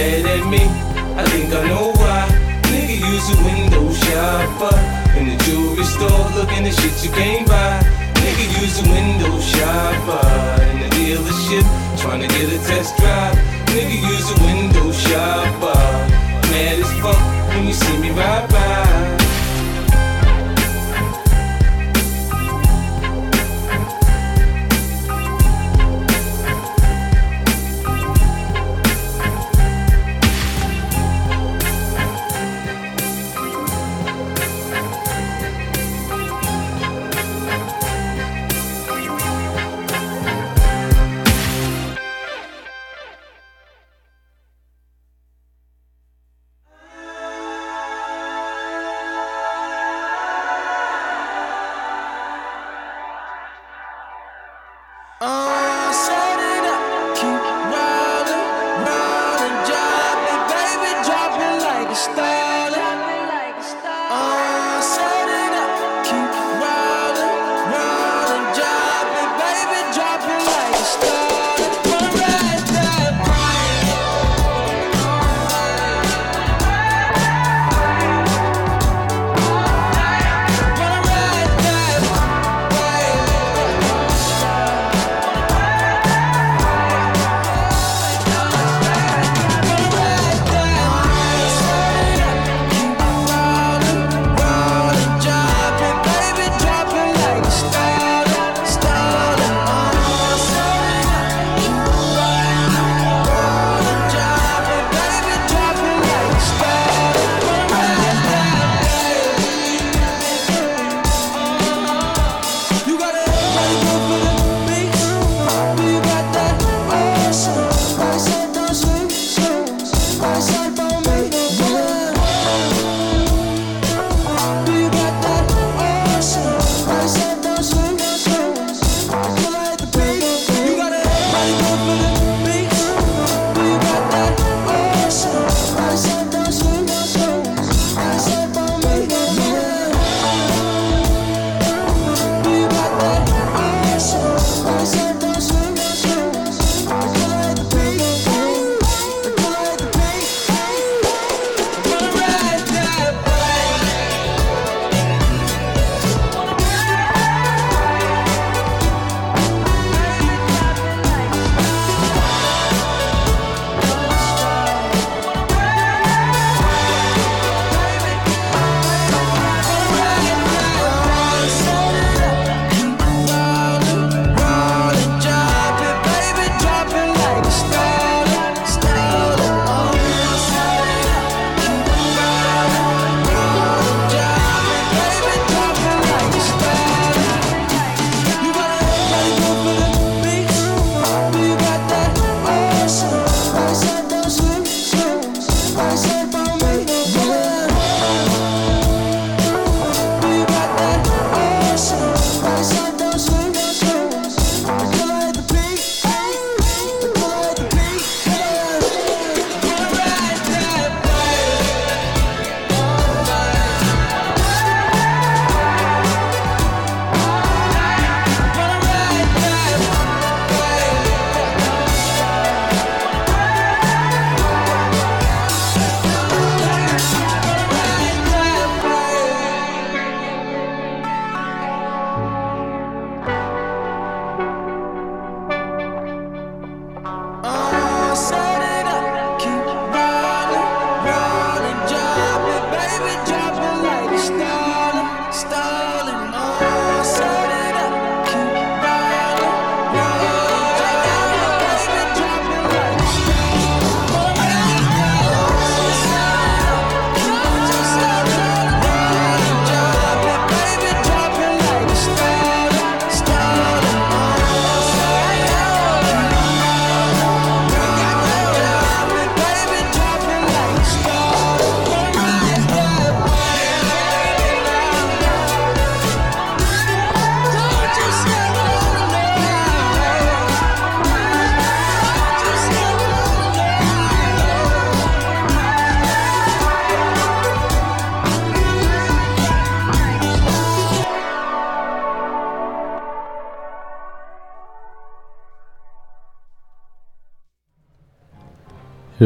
Mad 0.00 0.24
at 0.24 0.46
me? 0.48 0.64
I 1.12 1.24
think 1.28 1.52
I 1.52 1.68
know 1.68 1.92
why. 1.92 2.24
Nigga, 2.72 2.96
use 2.96 3.28
a 3.28 3.38
window 3.44 3.92
shopper. 3.92 4.72
In 5.18 5.28
the 5.28 5.36
jewelry 5.44 5.84
store, 5.84 6.24
looking 6.32 6.64
at 6.64 6.72
shit 6.72 7.04
you 7.04 7.10
can't 7.10 7.46
buy. 7.46 7.84
Nigga, 8.14 8.62
use 8.62 8.80
a 8.80 8.88
window 8.88 9.38
shopper. 9.40 10.24
In 10.72 10.80
the 10.80 10.88
dealership, 10.96 11.66
trying 12.00 12.22
to 12.22 12.28
get 12.28 12.48
a 12.48 12.58
test 12.64 12.96
drive. 12.96 13.36
Nigga, 13.68 13.96
use 14.08 14.28
a 14.32 14.38
window 14.48 14.90
shopper. 14.90 15.76
Mad 16.48 16.80
as 16.80 16.92
fuck 17.02 17.20
when 17.52 17.66
you 17.66 17.74
see 17.74 17.98
me 17.98 18.08
ride 18.12 18.48
by. 18.48 19.17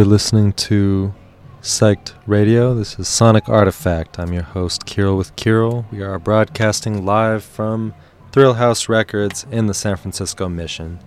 You're 0.03 0.11
listening 0.11 0.53
to 0.55 1.15
Psyched 1.61 2.15
Radio. 2.27 2.75
This 2.75 2.99
is 2.99 3.07
Sonic 3.07 3.49
Artifact. 3.49 4.19
I'm 4.19 4.33
your 4.33 4.43
host, 4.43 4.85
Kirill 4.85 5.17
with 5.17 5.37
Kirill. 5.37 5.87
We 5.93 6.03
are 6.03 6.19
broadcasting 6.19 7.07
live 7.07 7.45
from 7.45 7.95
Thrill 8.33 8.55
House 8.55 8.89
Records 8.89 9.47
in 9.53 9.69
the 9.69 9.75
San 9.75 9.97
Francisco 9.97 10.49
Mission. 10.49 10.99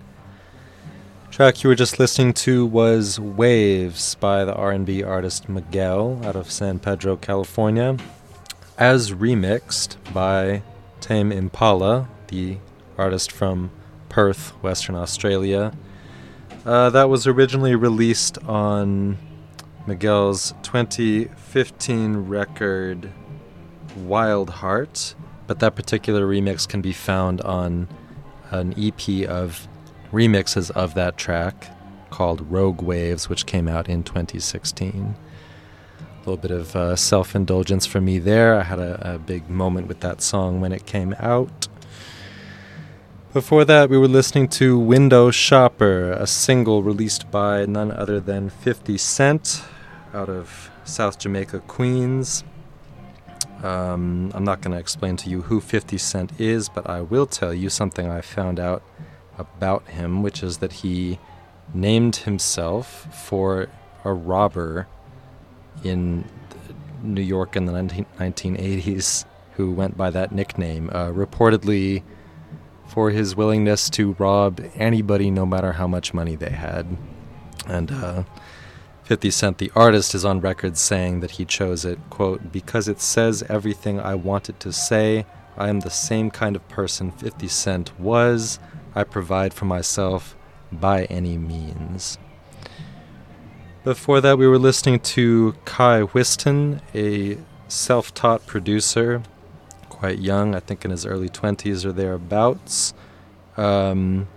Track 1.30 1.62
you 1.62 1.68
were 1.68 1.74
just 1.74 1.98
listening 1.98 2.32
to 2.32 2.64
was 2.64 3.20
Waves 3.20 4.14
by 4.14 4.46
the 4.46 4.54
R&B 4.54 5.02
artist 5.02 5.46
Miguel 5.46 6.18
out 6.24 6.34
of 6.34 6.50
San 6.50 6.78
Pedro, 6.78 7.16
California, 7.18 7.98
as 8.78 9.12
remixed 9.12 9.96
by 10.14 10.62
Tame 11.02 11.32
Impala, 11.32 12.08
the 12.28 12.56
artist 12.96 13.30
from 13.30 13.70
Perth, 14.08 14.52
Western 14.62 14.94
Australia. 14.94 15.74
Uh, 16.66 16.90
that 16.90 17.08
was 17.08 17.28
originally 17.28 17.76
released 17.76 18.38
on 18.38 19.16
Miguel's 19.86 20.52
2015 20.64 22.16
record 22.16 23.12
Wild 23.98 24.50
Heart, 24.50 25.14
but 25.46 25.60
that 25.60 25.76
particular 25.76 26.26
remix 26.26 26.68
can 26.68 26.80
be 26.80 26.92
found 26.92 27.40
on 27.42 27.86
an 28.50 28.74
EP 28.76 29.28
of 29.28 29.68
remixes 30.10 30.72
of 30.72 30.94
that 30.94 31.16
track 31.16 31.70
called 32.10 32.50
Rogue 32.50 32.82
Waves, 32.82 33.28
which 33.28 33.46
came 33.46 33.68
out 33.68 33.88
in 33.88 34.02
2016. 34.02 35.14
A 36.00 36.18
little 36.18 36.36
bit 36.36 36.50
of 36.50 36.74
uh, 36.74 36.96
self 36.96 37.36
indulgence 37.36 37.86
for 37.86 38.00
me 38.00 38.18
there. 38.18 38.56
I 38.56 38.64
had 38.64 38.80
a, 38.80 39.14
a 39.14 39.18
big 39.20 39.48
moment 39.48 39.86
with 39.86 40.00
that 40.00 40.20
song 40.20 40.60
when 40.60 40.72
it 40.72 40.84
came 40.84 41.14
out. 41.20 41.68
Before 43.36 43.66
that, 43.66 43.90
we 43.90 43.98
were 43.98 44.08
listening 44.08 44.48
to 44.60 44.78
Window 44.78 45.30
Shopper, 45.30 46.12
a 46.12 46.26
single 46.26 46.82
released 46.82 47.30
by 47.30 47.66
none 47.66 47.92
other 47.92 48.18
than 48.18 48.48
50 48.48 48.96
Cent 48.96 49.62
out 50.14 50.30
of 50.30 50.70
South 50.86 51.18
Jamaica, 51.18 51.60
Queens. 51.66 52.44
Um, 53.62 54.32
I'm 54.34 54.42
not 54.42 54.62
going 54.62 54.72
to 54.72 54.78
explain 54.78 55.18
to 55.18 55.28
you 55.28 55.42
who 55.42 55.60
50 55.60 55.98
Cent 55.98 56.40
is, 56.40 56.70
but 56.70 56.88
I 56.88 57.02
will 57.02 57.26
tell 57.26 57.52
you 57.52 57.68
something 57.68 58.08
I 58.08 58.22
found 58.22 58.58
out 58.58 58.82
about 59.36 59.86
him, 59.88 60.22
which 60.22 60.42
is 60.42 60.56
that 60.58 60.72
he 60.72 61.18
named 61.74 62.16
himself 62.16 63.06
for 63.28 63.68
a 64.02 64.14
robber 64.14 64.86
in 65.84 66.24
New 67.02 67.20
York 67.20 67.54
in 67.54 67.66
the 67.66 67.72
19- 67.74 68.06
1980s 68.18 69.26
who 69.56 69.72
went 69.72 69.94
by 69.94 70.08
that 70.08 70.32
nickname. 70.32 70.88
Uh, 70.90 71.08
reportedly, 71.08 72.02
for 72.96 73.10
his 73.10 73.36
willingness 73.36 73.90
to 73.90 74.12
rob 74.12 74.58
anybody 74.74 75.30
no 75.30 75.44
matter 75.44 75.72
how 75.72 75.86
much 75.86 76.14
money 76.14 76.34
they 76.34 76.48
had. 76.48 76.96
And 77.66 77.92
uh, 77.92 78.22
50 79.02 79.30
Cent, 79.30 79.58
the 79.58 79.70
artist, 79.76 80.14
is 80.14 80.24
on 80.24 80.40
record 80.40 80.78
saying 80.78 81.20
that 81.20 81.32
he 81.32 81.44
chose 81.44 81.84
it, 81.84 81.98
quote, 82.08 82.50
because 82.50 82.88
it 82.88 83.02
says 83.02 83.44
everything 83.50 84.00
I 84.00 84.14
wanted 84.14 84.58
to 84.60 84.72
say. 84.72 85.26
I 85.58 85.68
am 85.68 85.80
the 85.80 85.90
same 85.90 86.30
kind 86.30 86.56
of 86.56 86.66
person 86.70 87.10
50 87.10 87.46
Cent 87.48 88.00
was. 88.00 88.58
I 88.94 89.04
provide 89.04 89.52
for 89.52 89.66
myself 89.66 90.34
by 90.72 91.04
any 91.04 91.36
means. 91.36 92.16
Before 93.84 94.22
that, 94.22 94.38
we 94.38 94.46
were 94.46 94.58
listening 94.58 95.00
to 95.00 95.54
Kai 95.66 96.00
Whiston, 96.00 96.80
a 96.94 97.36
self 97.68 98.14
taught 98.14 98.46
producer 98.46 99.22
quite 99.96 100.18
young, 100.18 100.54
I 100.54 100.60
think 100.60 100.84
in 100.84 100.90
his 100.90 101.06
early 101.06 101.28
20s 101.28 101.84
or 101.84 101.92
thereabouts. 101.92 102.92
Um, 103.56 104.28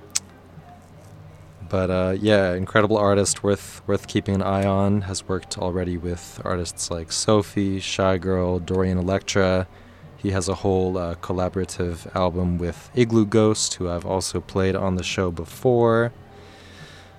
but 1.67 1.91
uh, 1.91 2.15
yeah, 2.19 2.53
incredible 2.53 2.97
artist, 2.97 3.43
worth 3.43 3.81
worth 3.85 4.07
keeping 4.07 4.35
an 4.35 4.41
eye 4.41 4.65
on. 4.65 5.01
Has 5.01 5.27
worked 5.27 5.57
already 5.57 5.97
with 5.97 6.41
artists 6.43 6.89
like 6.89 7.11
Sophie, 7.11 7.79
Shygirl, 7.79 8.65
Dorian 8.65 8.97
Electra. 8.97 9.67
He 10.17 10.31
has 10.31 10.49
a 10.49 10.55
whole 10.55 10.97
uh, 10.97 11.15
collaborative 11.15 12.13
album 12.15 12.57
with 12.57 12.89
Iglooghost, 12.95 13.75
who 13.75 13.89
I've 13.89 14.05
also 14.05 14.41
played 14.41 14.75
on 14.75 14.95
the 14.95 15.03
show 15.03 15.29
before. 15.31 16.11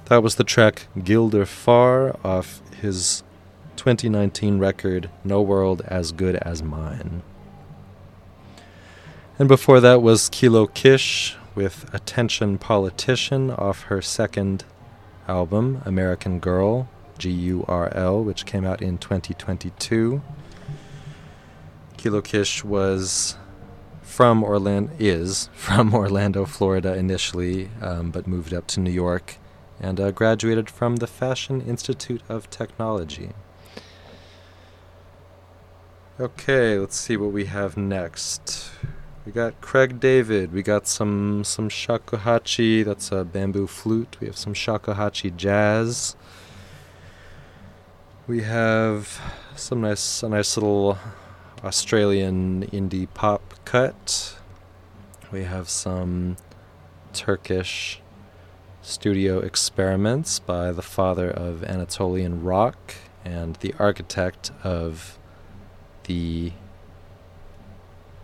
That 0.07 0.23
was 0.23 0.35
the 0.35 0.45
track 0.45 0.89
Gilder 1.03 1.47
Far 1.47 2.19
off 2.25 2.61
his 2.81 3.23
2019 3.77 4.59
record 4.59 5.09
No 5.25 5.41
World 5.41 5.83
as 5.87 6.13
Good 6.13 6.37
as 6.37 6.63
Mine. 6.63 7.23
And 9.41 9.49
before 9.49 9.81
that 9.81 10.03
was 10.03 10.29
Kilo 10.29 10.67
Kish 10.67 11.35
with 11.55 11.89
Attention 11.95 12.59
Politician 12.59 13.51
off 13.51 13.85
her 13.85 14.03
second 14.03 14.65
album, 15.27 15.81
American 15.87 16.41
Girl, 16.41 16.91
G 17.17 17.31
U 17.31 17.65
R 17.67 17.91
L, 17.95 18.23
which 18.23 18.45
came 18.45 18.67
out 18.67 18.83
in 18.83 18.99
2022. 18.99 20.21
Kilo 21.97 22.21
Kish 22.21 22.63
was 22.63 23.39
from 24.03 24.45
Orlando, 24.45 24.93
is 24.99 25.49
from 25.55 25.95
Orlando, 25.95 26.45
Florida 26.45 26.95
initially, 26.95 27.71
um, 27.81 28.11
but 28.11 28.27
moved 28.27 28.53
up 28.53 28.67
to 28.67 28.81
New 28.81 28.93
York 28.93 29.39
and 29.81 29.99
uh, 29.99 30.11
graduated 30.11 30.69
from 30.69 30.97
the 30.97 31.07
Fashion 31.07 31.63
Institute 31.63 32.21
of 32.29 32.51
Technology. 32.51 33.31
Okay, 36.21 36.79
let's 36.79 36.99
see 36.99 37.17
what 37.17 37.33
we 37.33 37.47
have 37.47 37.79
next. 37.79 38.71
We 39.27 39.33
got 39.33 39.61
Craig 39.61 40.01
David. 40.01 40.51
We 40.51 40.63
got 40.63 40.87
some 40.87 41.45
some 41.45 41.69
shakuhachi. 41.69 42.83
That's 42.83 43.13
a 43.13 43.23
bamboo 43.23 43.67
flute. 43.67 44.17
We 44.19 44.27
have 44.27 44.39
some 44.39 44.55
shakuhachi 44.55 45.37
jazz. 45.37 46.17
We 48.27 48.43
have 48.43 49.21
some 49.57 49.83
nice 49.83 50.23
a 50.23 50.31
nice 50.31 50.57
little 50.57 50.99
Australian 51.63 52.65
indie 52.69 53.09
pop 53.13 53.55
cut. 53.67 54.39
We 55.31 55.43
have 55.45 55.69
some 55.69 56.37
Turkish 57.13 58.01
studio 58.81 59.41
experiments 59.41 60.39
by 60.39 60.73
the 60.73 60.83
father 60.83 61.31
of 61.31 61.63
Anatolian 61.63 62.43
rock 62.43 62.95
and 63.23 63.57
the 63.57 63.75
architect 63.79 64.51
of 64.65 65.19
the 66.05 66.53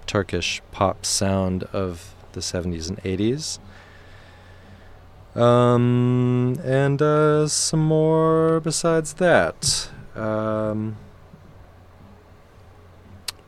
Turkish 0.06 0.62
pop 0.72 1.04
sound 1.04 1.64
of 1.72 2.14
the 2.32 2.40
70s 2.40 2.88
and 2.88 2.98
80s. 3.02 3.58
Um, 5.36 6.58
and 6.64 7.02
uh, 7.02 7.46
some 7.48 7.84
more 7.84 8.60
besides 8.60 9.14
that. 9.14 9.90
Um, 10.14 10.96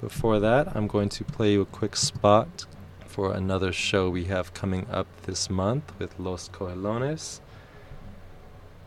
before 0.01 0.39
that, 0.39 0.77
I'm 0.77 0.87
going 0.87 1.09
to 1.09 1.25
play 1.25 1.53
you 1.53 1.63
a 1.63 1.67
quick 1.67 1.97
spot 1.97 2.67
for 3.07 3.33
another 3.33 3.73
show 3.73 4.11
we 4.11 4.25
have 4.25 4.55
coming 4.55 4.87
up 4.91 5.07
this 5.23 5.51
month 5.51 5.93
with 5.99 6.19
Los 6.19 6.49
Cogelones. 6.51 7.41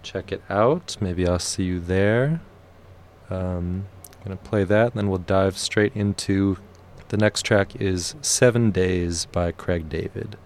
Check 0.03 0.31
it 0.31 0.41
out. 0.49 0.95
Maybe 1.01 1.27
I'll 1.27 1.39
see 1.39 1.63
you 1.63 1.79
there. 1.79 2.41
Um, 3.29 3.87
I'm 4.13 4.25
going 4.25 4.37
to 4.37 4.43
play 4.43 4.63
that, 4.63 4.91
and 4.91 4.93
then 4.93 5.09
we'll 5.09 5.19
dive 5.19 5.57
straight 5.57 5.95
into 5.95 6.57
the 7.11 7.17
next 7.17 7.41
track 7.41 7.75
is 7.75 8.15
Seven 8.21 8.71
Days 8.71 9.25
by 9.25 9.51
Craig 9.51 9.89
David. 9.89 10.37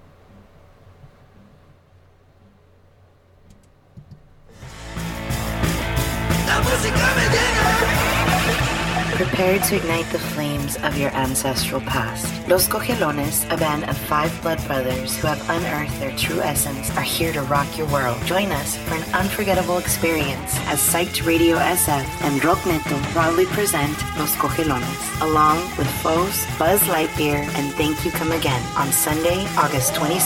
Prepare 9.16 9.60
to 9.60 9.78
ignite 9.78 10.12
the 10.12 10.20
flames 10.20 10.76
of 10.84 10.98
your 10.98 11.10
ancestral 11.12 11.80
past. 11.80 12.28
Los 12.50 12.68
Cogelones, 12.68 13.50
a 13.50 13.56
band 13.56 13.86
of 13.86 13.98
five 13.98 14.30
blood 14.42 14.62
brothers 14.68 15.16
who 15.16 15.28
have 15.28 15.50
unearthed 15.50 15.98
their 16.02 16.14
true 16.18 16.42
essence, 16.42 16.92
are 16.98 17.02
here 17.02 17.32
to 17.32 17.42
rock 17.44 17.78
your 17.78 17.88
world. 17.88 18.22
Join 18.26 18.52
us 18.52 18.76
for 18.76 18.96
an 18.96 19.04
unforgettable 19.14 19.78
experience 19.78 20.60
as 20.68 20.82
Psyched 20.82 21.26
Radio 21.26 21.56
SF 21.56 22.06
and 22.24 22.44
Rock 22.44 22.66
Neto 22.66 22.98
proudly 23.14 23.46
present 23.46 23.98
Los 24.18 24.36
Cogelones, 24.36 25.22
along 25.22 25.60
with 25.78 25.88
Foes, 26.04 26.46
Buzz 26.60 26.82
Lightyear, 26.82 27.40
and 27.56 27.74
Thank 27.76 28.04
You 28.04 28.12
Come 28.12 28.34
Again 28.34 28.62
on 28.76 28.92
Sunday, 28.92 29.46
August 29.56 29.96
27, 29.96 30.20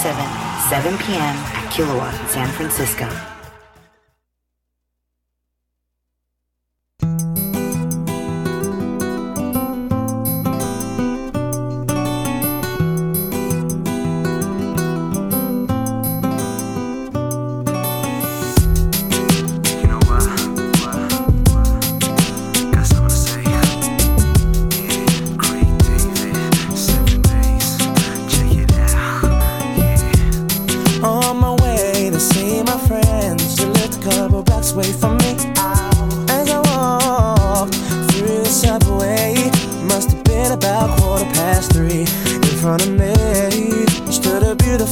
7 0.67 0.97
p.m. 0.97 1.35
at 1.53 1.71
Kilowatt, 1.71 2.15
San 2.27 2.47
Francisco. 2.53 3.07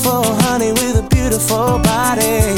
Beautiful 0.07 0.35
honey 0.47 0.71
with 0.71 0.95
a 0.95 1.07
beautiful 1.09 1.79
body. 1.83 2.55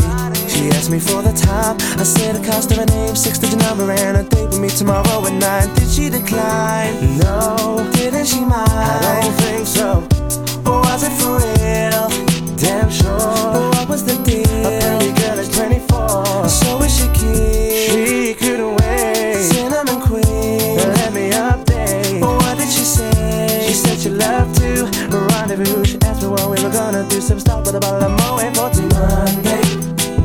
She 0.48 0.70
asked 0.70 0.92
me 0.92 1.00
for 1.00 1.22
the 1.22 1.34
time. 1.34 1.78
I 2.00 2.04
said 2.04 2.36
the 2.36 2.46
cost 2.46 2.72
of 2.72 2.78
her 2.78 2.86
name, 2.86 3.16
six 3.16 3.40
digit 3.40 3.60
number, 3.60 3.90
and 3.92 4.18
a 4.18 4.24
date 4.24 4.50
with 4.50 4.60
me 4.60 4.70
tomorrow 4.70 5.26
at 5.26 5.34
nine. 5.34 5.74
Did 5.76 5.90
she 5.90 6.10
decline? 6.10 7.18
No. 7.18 7.90
Didn't 7.94 8.26
she 8.26 8.42
mind? 8.42 8.70
I 8.70 9.22
don't 9.22 9.34
think 9.44 9.68
so. 9.68 9.90
Or 10.70 10.82
was 10.82 11.04
it 11.04 11.14
for 11.20 11.38
real? 11.42 12.06
Damn 12.58 12.90
sure. 12.90 13.18
What 13.74 13.90
was 13.90 14.04
the 14.04 14.16
deal? 14.24 14.46
A 14.68 14.80
pretty 14.82 15.12
girl 15.20 15.40
is 15.40 15.50
24. 15.50 16.50
So 16.50 16.84
We 26.48 26.64
were 26.64 26.72
gonna 26.72 27.08
do. 27.10 27.22
Some 27.22 27.40
stop 27.40 27.66
with 27.66 27.76
a 27.76 27.80
bottle 27.80 28.04
of 28.04 28.12
Moet 28.12 28.56
for 28.56 28.82
Monday. 28.96 29.62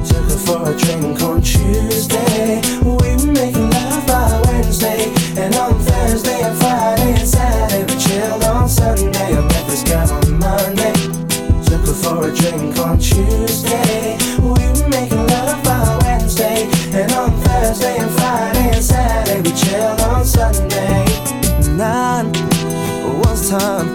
Took 0.08 0.26
her 0.30 0.38
for 0.46 0.70
a 0.70 0.76
drink 0.76 1.20
on 1.22 1.40
Tuesday. 1.42 2.60
We 2.82 2.92
were 2.92 3.32
making 3.32 3.70
love 3.70 4.06
by 4.06 4.42
Wednesday. 4.46 5.12
And 5.36 5.54
on 5.56 5.78
Thursday 5.80 6.40
and 6.42 6.56
Friday 6.58 7.12
and 7.20 7.28
Saturday, 7.28 7.84
we 7.84 8.00
chilled 8.00 8.44
on 8.44 8.68
Sunday. 8.68 9.36
I 9.36 9.40
met 9.40 9.66
this 9.66 9.82
guy 9.82 10.04
on 10.08 10.38
Monday. 10.38 10.92
Took 11.66 11.86
her 11.86 11.94
for 12.02 12.28
a 12.28 12.34
drink 12.34 12.78
on 12.78 12.98
Tuesday. 12.98 14.16
We 14.38 14.48
were 14.48 14.88
making 14.88 15.26
love 15.26 15.62
by 15.64 15.98
Wednesday. 16.04 16.68
And 16.92 17.12
on 17.12 17.30
Thursday 17.42 17.98
and 17.98 18.10
Friday 18.12 18.70
and 18.74 18.84
Saturday, 18.84 19.40
we 19.40 19.52
chilled 19.56 20.00
on 20.00 20.24
Sunday. 20.24 21.04
Nine 21.76 22.32
was 23.20 23.50
time, 23.50 23.94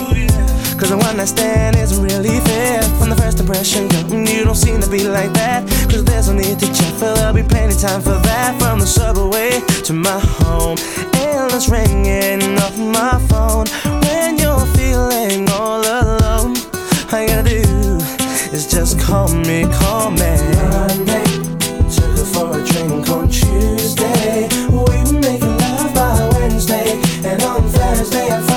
Cause 0.81 0.89
a 0.89 0.97
one 0.97 1.17
night 1.17 1.27
stand 1.27 1.75
isn't 1.75 2.03
really 2.03 2.39
fair. 2.39 2.81
From 2.97 3.11
the 3.11 3.15
first 3.15 3.39
impression, 3.39 3.87
girl, 3.87 4.09
you 4.27 4.43
don't 4.43 4.55
seem 4.55 4.81
to 4.81 4.89
be 4.89 5.07
like 5.07 5.31
that. 5.33 5.69
Cause 5.91 6.03
there's 6.03 6.27
no 6.27 6.33
need 6.33 6.57
to 6.57 6.65
check, 6.73 6.91
for 6.95 7.13
there'll 7.13 7.35
be 7.35 7.43
plenty 7.43 7.75
time 7.75 8.01
for 8.01 8.17
that. 8.17 8.59
From 8.59 8.79
the 8.79 8.87
subway 8.87 9.61
to 9.83 9.93
my 9.93 10.19
home, 10.41 10.79
endless 11.13 11.69
ringing 11.69 12.57
off 12.57 12.75
my 12.79 13.21
phone. 13.29 13.67
When 14.09 14.39
you're 14.39 14.65
feeling 14.73 15.47
all 15.51 15.81
alone, 15.85 16.57
all 17.13 17.21
you 17.21 17.27
gotta 17.27 17.45
do 17.45 17.61
is 18.49 18.65
just 18.65 18.99
call 18.99 19.27
me, 19.31 19.69
call 19.77 20.09
me. 20.09 20.33
Monday, 20.65 21.29
took 21.93 22.17
her 22.17 22.25
for 22.25 22.57
a 22.57 22.65
drink 22.65 23.07
on 23.07 23.29
Tuesday. 23.29 24.49
We 24.71 24.81
were 24.81 25.21
making 25.21 25.57
love 25.61 25.93
by 25.93 26.27
Wednesday, 26.39 26.97
and 27.23 27.39
on 27.43 27.69
Thursday 27.69 28.29
and 28.29 28.50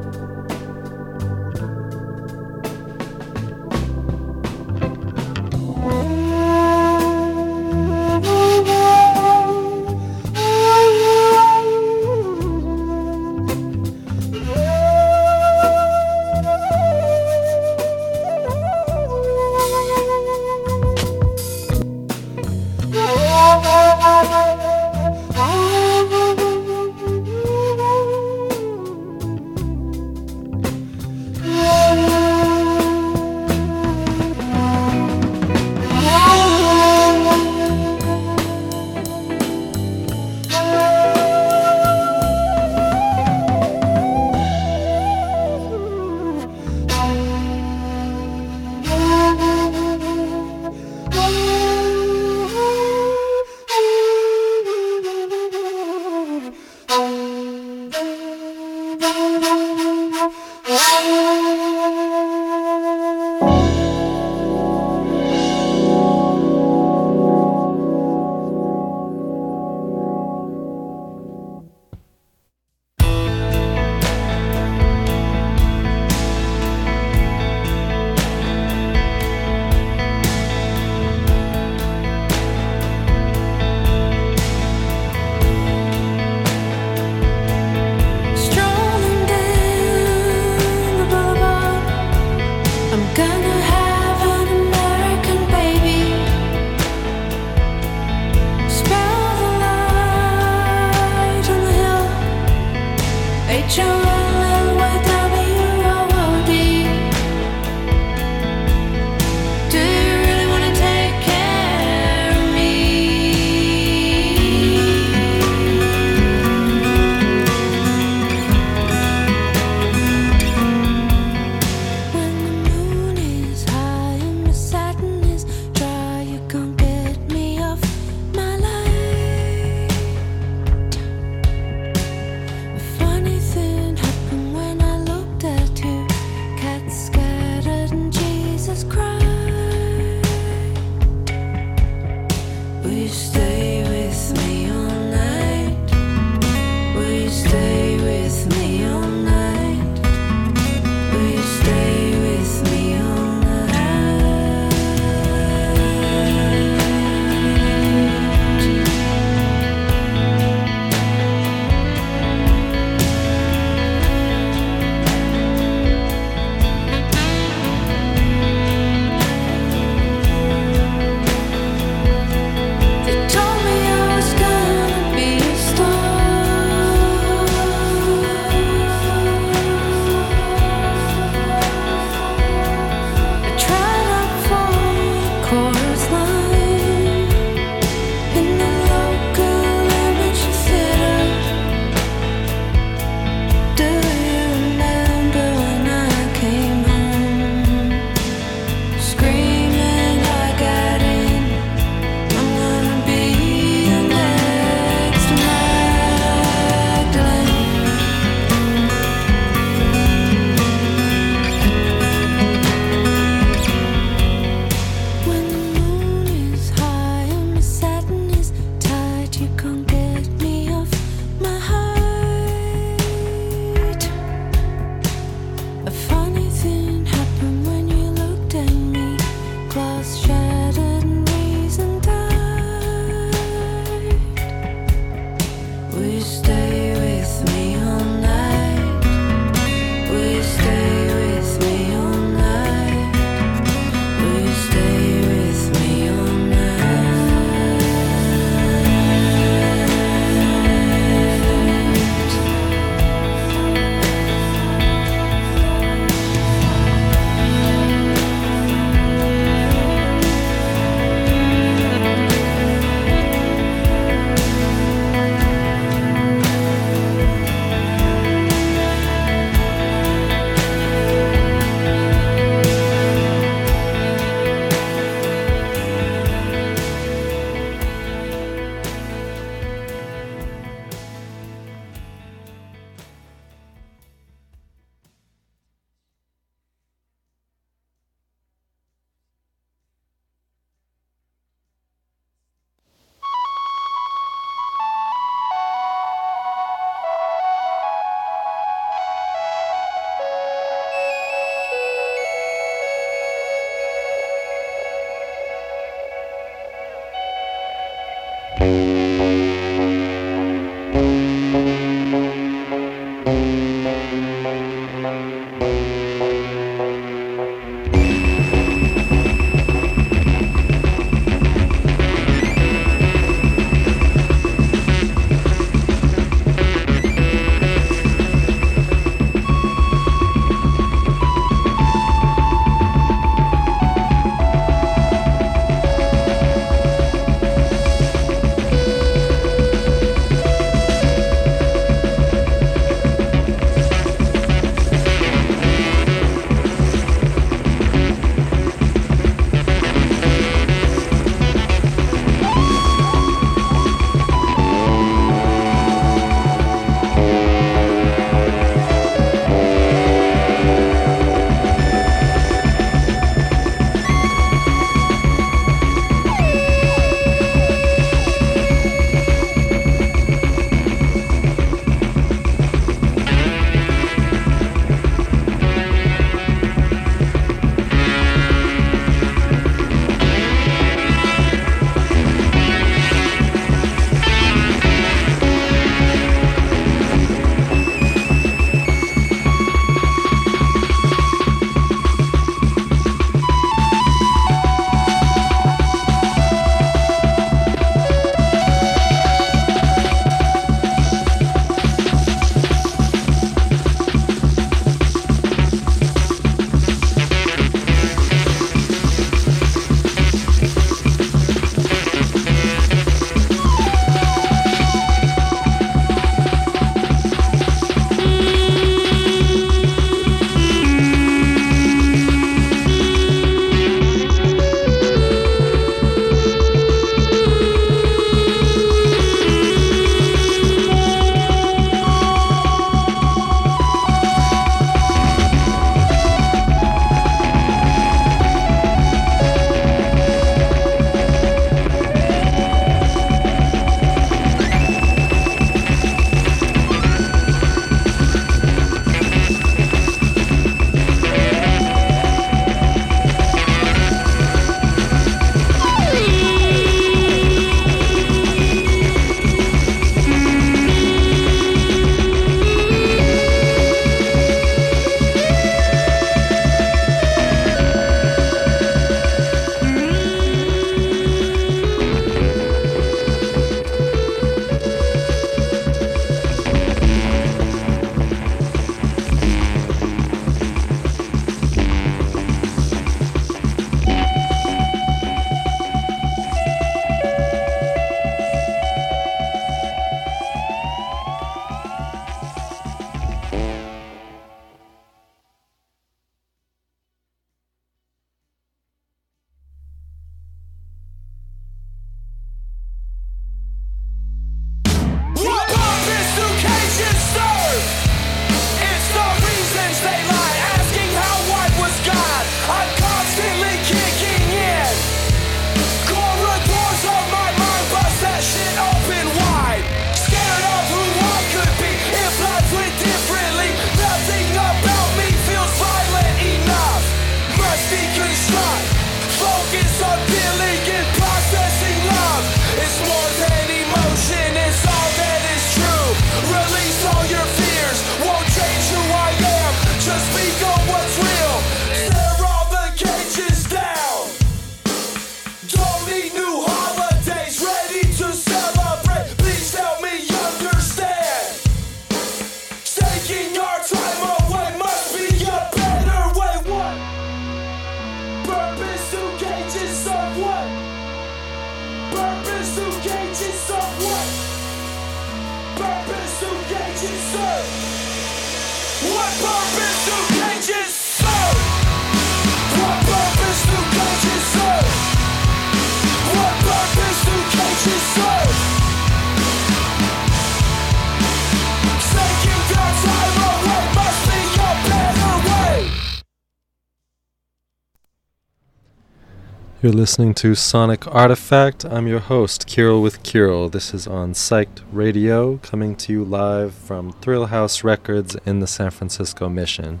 You're 589.88 589.96
listening 589.96 590.34
to 590.34 590.54
Sonic 590.54 591.06
Artifact. 591.06 591.82
I'm 591.86 592.06
your 592.06 592.18
host, 592.18 592.66
Kirill 592.66 593.00
with 593.00 593.22
Kirill. 593.22 593.70
This 593.70 593.94
is 593.94 594.06
on 594.06 594.34
Psyched 594.34 594.82
Radio, 594.92 595.56
coming 595.62 595.96
to 595.96 596.12
you 596.12 596.24
live 596.26 596.74
from 596.74 597.12
Thrill 597.22 597.46
House 597.46 597.82
Records 597.82 598.36
in 598.44 598.60
the 598.60 598.66
San 598.66 598.90
Francisco 598.90 599.48
Mission. 599.48 600.00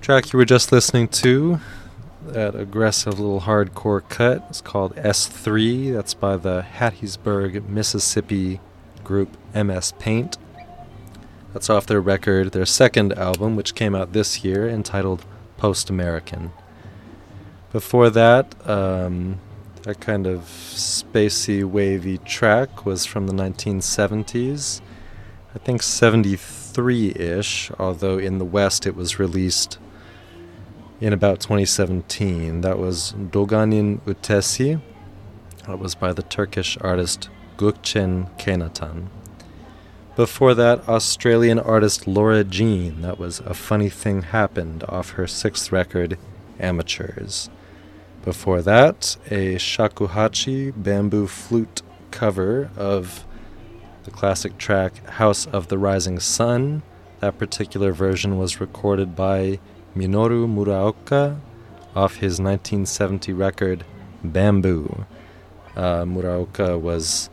Track 0.00 0.32
you 0.32 0.36
were 0.36 0.44
just 0.44 0.72
listening 0.72 1.06
to, 1.06 1.60
that 2.26 2.56
aggressive 2.56 3.20
little 3.20 3.42
hardcore 3.42 4.02
cut, 4.08 4.44
is 4.50 4.60
called 4.60 4.96
S3. 4.96 5.94
That's 5.94 6.14
by 6.14 6.36
the 6.36 6.66
Hattiesburg, 6.76 7.68
Mississippi 7.68 8.58
group 9.04 9.36
MS 9.54 9.92
Paint. 10.00 10.38
That's 11.52 11.70
off 11.70 11.86
their 11.86 12.00
record, 12.00 12.50
their 12.50 12.66
second 12.66 13.12
album, 13.12 13.54
which 13.54 13.76
came 13.76 13.94
out 13.94 14.12
this 14.12 14.42
year, 14.42 14.68
entitled 14.68 15.24
Post 15.56 15.88
American. 15.88 16.50
Before 17.72 18.10
that, 18.10 18.54
um, 18.68 19.38
that 19.82 20.00
kind 20.00 20.26
of 20.26 20.40
spacey, 20.40 21.64
wavy 21.64 22.18
track 22.18 22.84
was 22.84 23.06
from 23.06 23.28
the 23.28 23.32
1970s. 23.32 24.80
I 25.54 25.58
think 25.58 25.82
73 25.82 27.10
ish, 27.10 27.70
although 27.78 28.18
in 28.18 28.38
the 28.38 28.44
West 28.44 28.86
it 28.86 28.96
was 28.96 29.18
released 29.18 29.78
in 31.00 31.12
about 31.12 31.40
2017. 31.40 32.60
That 32.60 32.78
was 32.78 33.12
Doğanın 33.12 34.00
Ötesi. 34.00 34.80
That 35.66 35.78
was 35.78 35.94
by 35.94 36.12
the 36.12 36.22
Turkish 36.22 36.76
artist 36.80 37.28
Gökçen 37.56 38.28
Kaynatan. 38.38 39.06
Before 40.16 40.54
that, 40.54 40.88
Australian 40.88 41.58
artist 41.58 42.06
Laura 42.06 42.42
Jean. 42.42 43.02
That 43.02 43.18
was 43.18 43.40
A 43.40 43.54
Funny 43.54 43.88
Thing 43.88 44.22
Happened 44.22 44.84
off 44.88 45.12
her 45.12 45.26
sixth 45.26 45.70
record, 45.70 46.18
Amateurs. 46.58 47.48
Before 48.24 48.60
that, 48.60 49.16
a 49.30 49.54
shakuhachi 49.54 50.74
bamboo 50.76 51.26
flute 51.26 51.80
cover 52.10 52.70
of 52.76 53.24
the 54.04 54.10
classic 54.10 54.58
track 54.58 55.06
House 55.10 55.46
of 55.46 55.68
the 55.68 55.78
Rising 55.78 56.20
Sun. 56.20 56.82
That 57.20 57.38
particular 57.38 57.92
version 57.92 58.36
was 58.36 58.60
recorded 58.60 59.16
by 59.16 59.58
Minoru 59.96 60.46
Muraoka 60.46 61.40
off 61.96 62.16
his 62.16 62.38
1970 62.38 63.32
record 63.32 63.84
Bamboo. 64.22 65.06
Uh, 65.74 66.04
Muraoka 66.04 66.78
was 66.78 67.30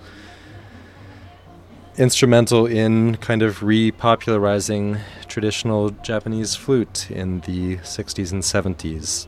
instrumental 1.98 2.66
in 2.66 3.18
kind 3.18 3.42
of 3.42 3.60
repopularizing 3.60 5.02
traditional 5.28 5.90
Japanese 5.90 6.56
flute 6.56 7.12
in 7.12 7.42
the 7.42 7.78
60s 7.78 8.32
and 8.32 8.44
70s, 8.44 9.28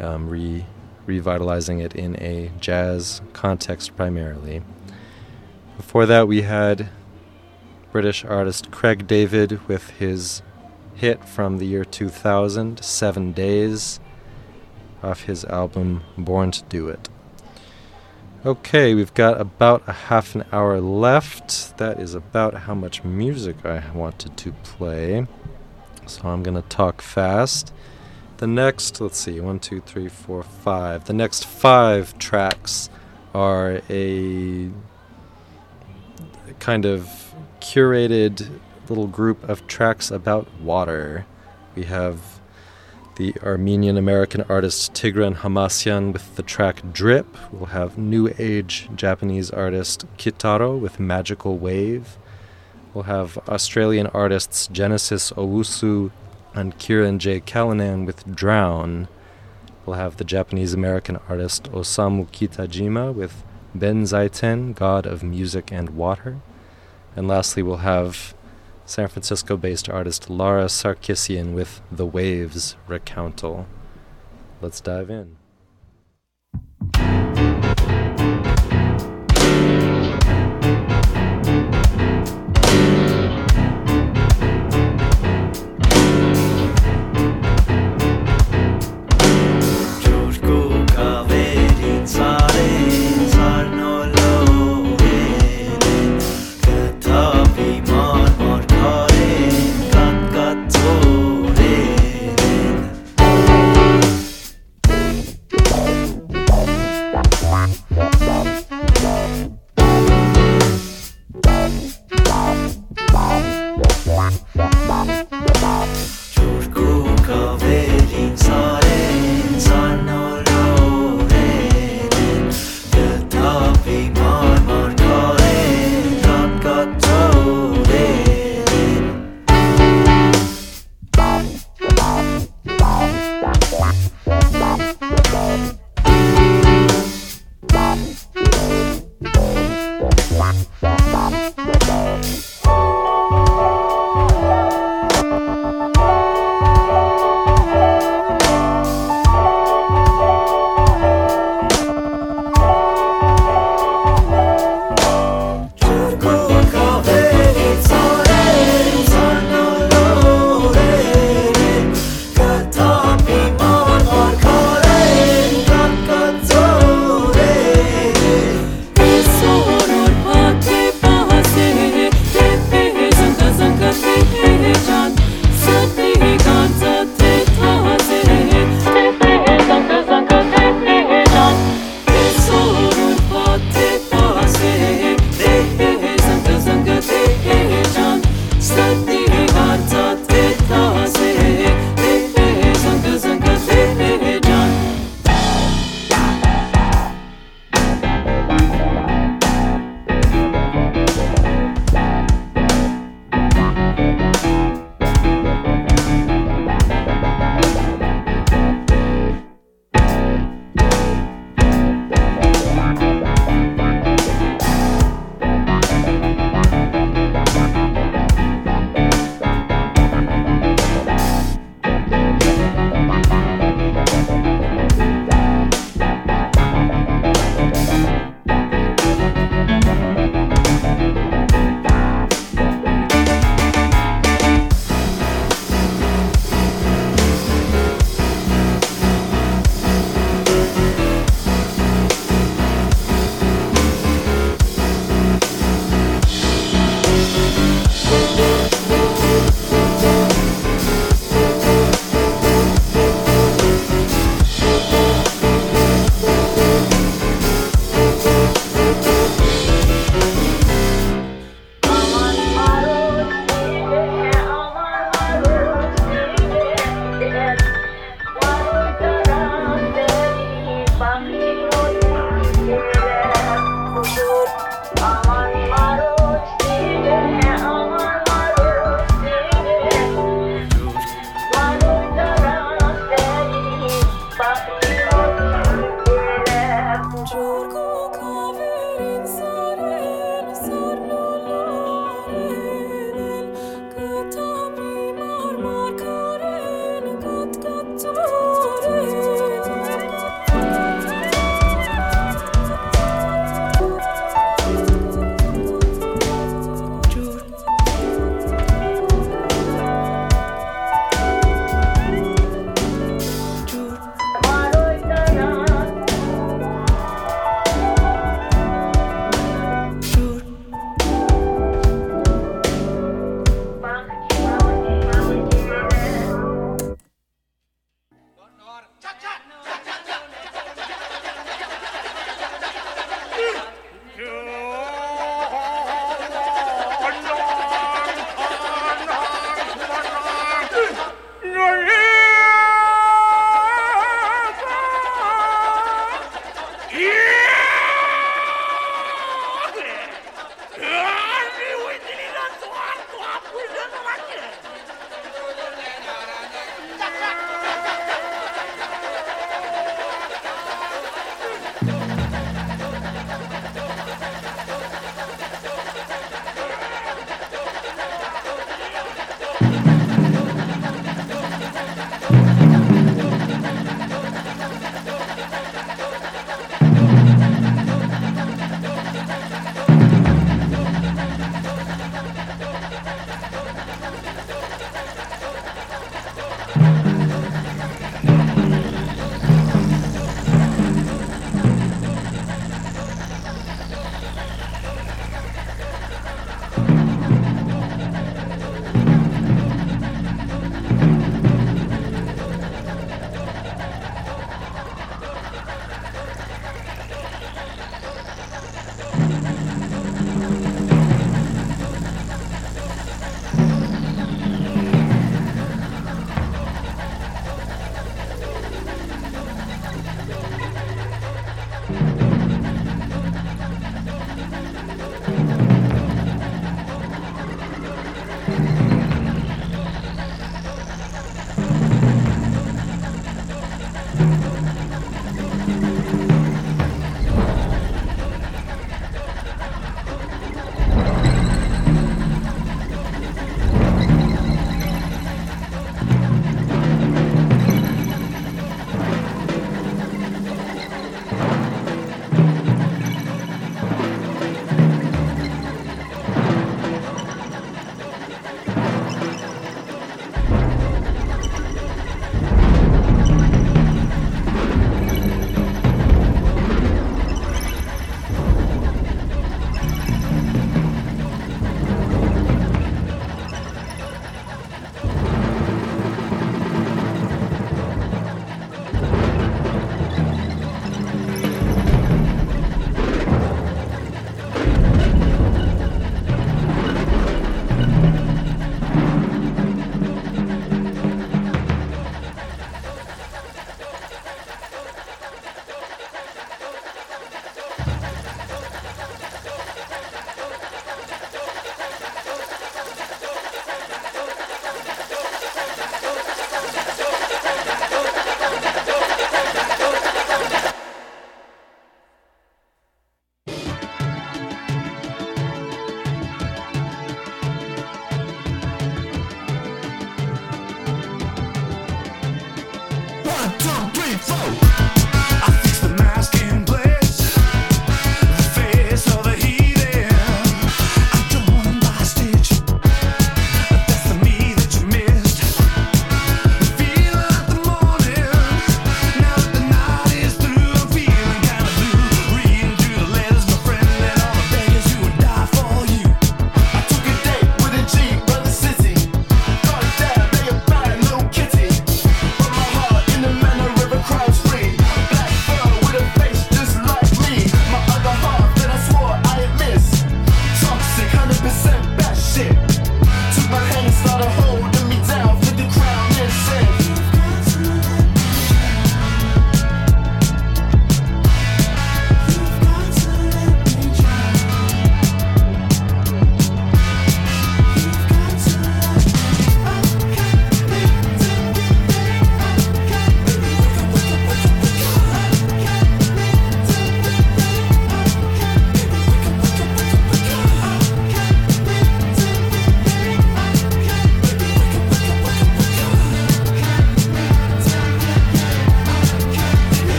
um, 0.00 0.28
re 0.28 0.64
revitalizing 1.10 1.80
it 1.80 1.94
in 1.96 2.14
a 2.22 2.52
jazz 2.60 3.20
context 3.32 3.96
primarily. 3.96 4.62
Before 5.76 6.06
that, 6.06 6.28
we 6.28 6.42
had 6.42 6.88
British 7.90 8.24
artist 8.24 8.70
Craig 8.70 9.08
David 9.08 9.66
with 9.66 9.90
his 9.90 10.42
hit 10.94 11.24
from 11.24 11.58
the 11.58 11.66
year 11.66 11.84
2000, 11.84 12.84
Seven 12.84 13.32
Days, 13.32 13.98
off 15.02 15.22
his 15.22 15.44
album 15.46 16.02
Born 16.16 16.52
to 16.52 16.62
Do 16.64 16.88
It. 16.88 17.08
Okay, 18.46 18.94
we've 18.94 19.12
got 19.14 19.40
about 19.40 19.82
a 19.88 19.92
half 19.92 20.36
an 20.36 20.44
hour 20.52 20.80
left. 20.80 21.76
That 21.78 21.98
is 21.98 22.14
about 22.14 22.54
how 22.54 22.74
much 22.74 23.02
music 23.02 23.66
I 23.66 23.82
wanted 23.92 24.36
to 24.36 24.52
play. 24.62 25.26
So 26.06 26.28
I'm 26.28 26.44
going 26.44 26.62
to 26.62 26.68
talk 26.68 27.02
fast. 27.02 27.74
The 28.40 28.46
next, 28.46 29.02
let's 29.02 29.18
see, 29.18 29.38
one, 29.38 29.58
two, 29.58 29.82
three, 29.82 30.08
four, 30.08 30.42
five. 30.42 31.04
The 31.04 31.12
next 31.12 31.44
five 31.44 32.16
tracks 32.16 32.88
are 33.34 33.82
a 33.90 34.70
kind 36.58 36.86
of 36.86 37.34
curated 37.60 38.48
little 38.88 39.08
group 39.08 39.46
of 39.46 39.66
tracks 39.66 40.10
about 40.10 40.50
water. 40.58 41.26
We 41.74 41.84
have 41.84 42.40
the 43.16 43.34
Armenian 43.42 43.98
American 43.98 44.46
artist 44.48 44.94
Tigran 44.94 45.36
Hamasyan 45.36 46.14
with 46.14 46.36
the 46.36 46.42
track 46.42 46.80
Drip. 46.94 47.36
We'll 47.52 47.66
have 47.66 47.98
New 47.98 48.32
Age 48.38 48.88
Japanese 48.96 49.50
artist 49.50 50.06
Kitaro 50.16 50.80
with 50.80 50.98
Magical 50.98 51.58
Wave. 51.58 52.16
We'll 52.94 53.04
have 53.04 53.36
Australian 53.46 54.06
artists 54.06 54.66
Genesis 54.68 55.30
Owusu 55.32 56.10
and 56.54 56.78
Kirin 56.78 57.18
J. 57.18 57.40
Callinan 57.40 58.04
with 58.06 58.34
Drown. 58.34 59.08
We'll 59.84 59.96
have 59.96 60.16
the 60.16 60.24
Japanese 60.24 60.74
American 60.74 61.18
artist 61.28 61.64
Osamu 61.72 62.28
Kitajima 62.28 63.14
with 63.14 63.42
Benzaiten, 63.76 64.74
God 64.74 65.06
of 65.06 65.22
Music 65.22 65.70
and 65.72 65.90
Water. 65.90 66.40
And 67.16 67.26
lastly, 67.26 67.62
we'll 67.62 67.78
have 67.78 68.34
San 68.84 69.08
Francisco 69.08 69.56
based 69.56 69.88
artist 69.88 70.28
Lara 70.28 70.66
Sarkissian 70.66 71.54
with 71.54 71.80
The 71.90 72.06
Waves 72.06 72.76
Recountal. 72.88 73.66
Let's 74.60 74.80
dive 74.80 75.10
in. 75.10 75.39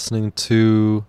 Listening 0.00 0.32
to 0.32 1.04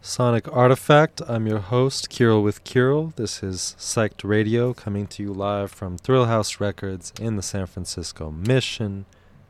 Sonic 0.00 0.46
Artifact. 0.56 1.20
I'm 1.26 1.48
your 1.48 1.58
host, 1.58 2.08
Kirill 2.08 2.44
with 2.44 2.62
Kirill. 2.62 3.12
This 3.16 3.42
is 3.42 3.74
Psyched 3.76 4.22
Radio 4.22 4.72
coming 4.72 5.08
to 5.08 5.24
you 5.24 5.32
live 5.32 5.72
from 5.72 5.98
Thrill 5.98 6.26
House 6.26 6.60
Records 6.60 7.12
in 7.20 7.34
the 7.34 7.42
San 7.42 7.66
Francisco 7.66 8.30
Mission, 8.30 9.04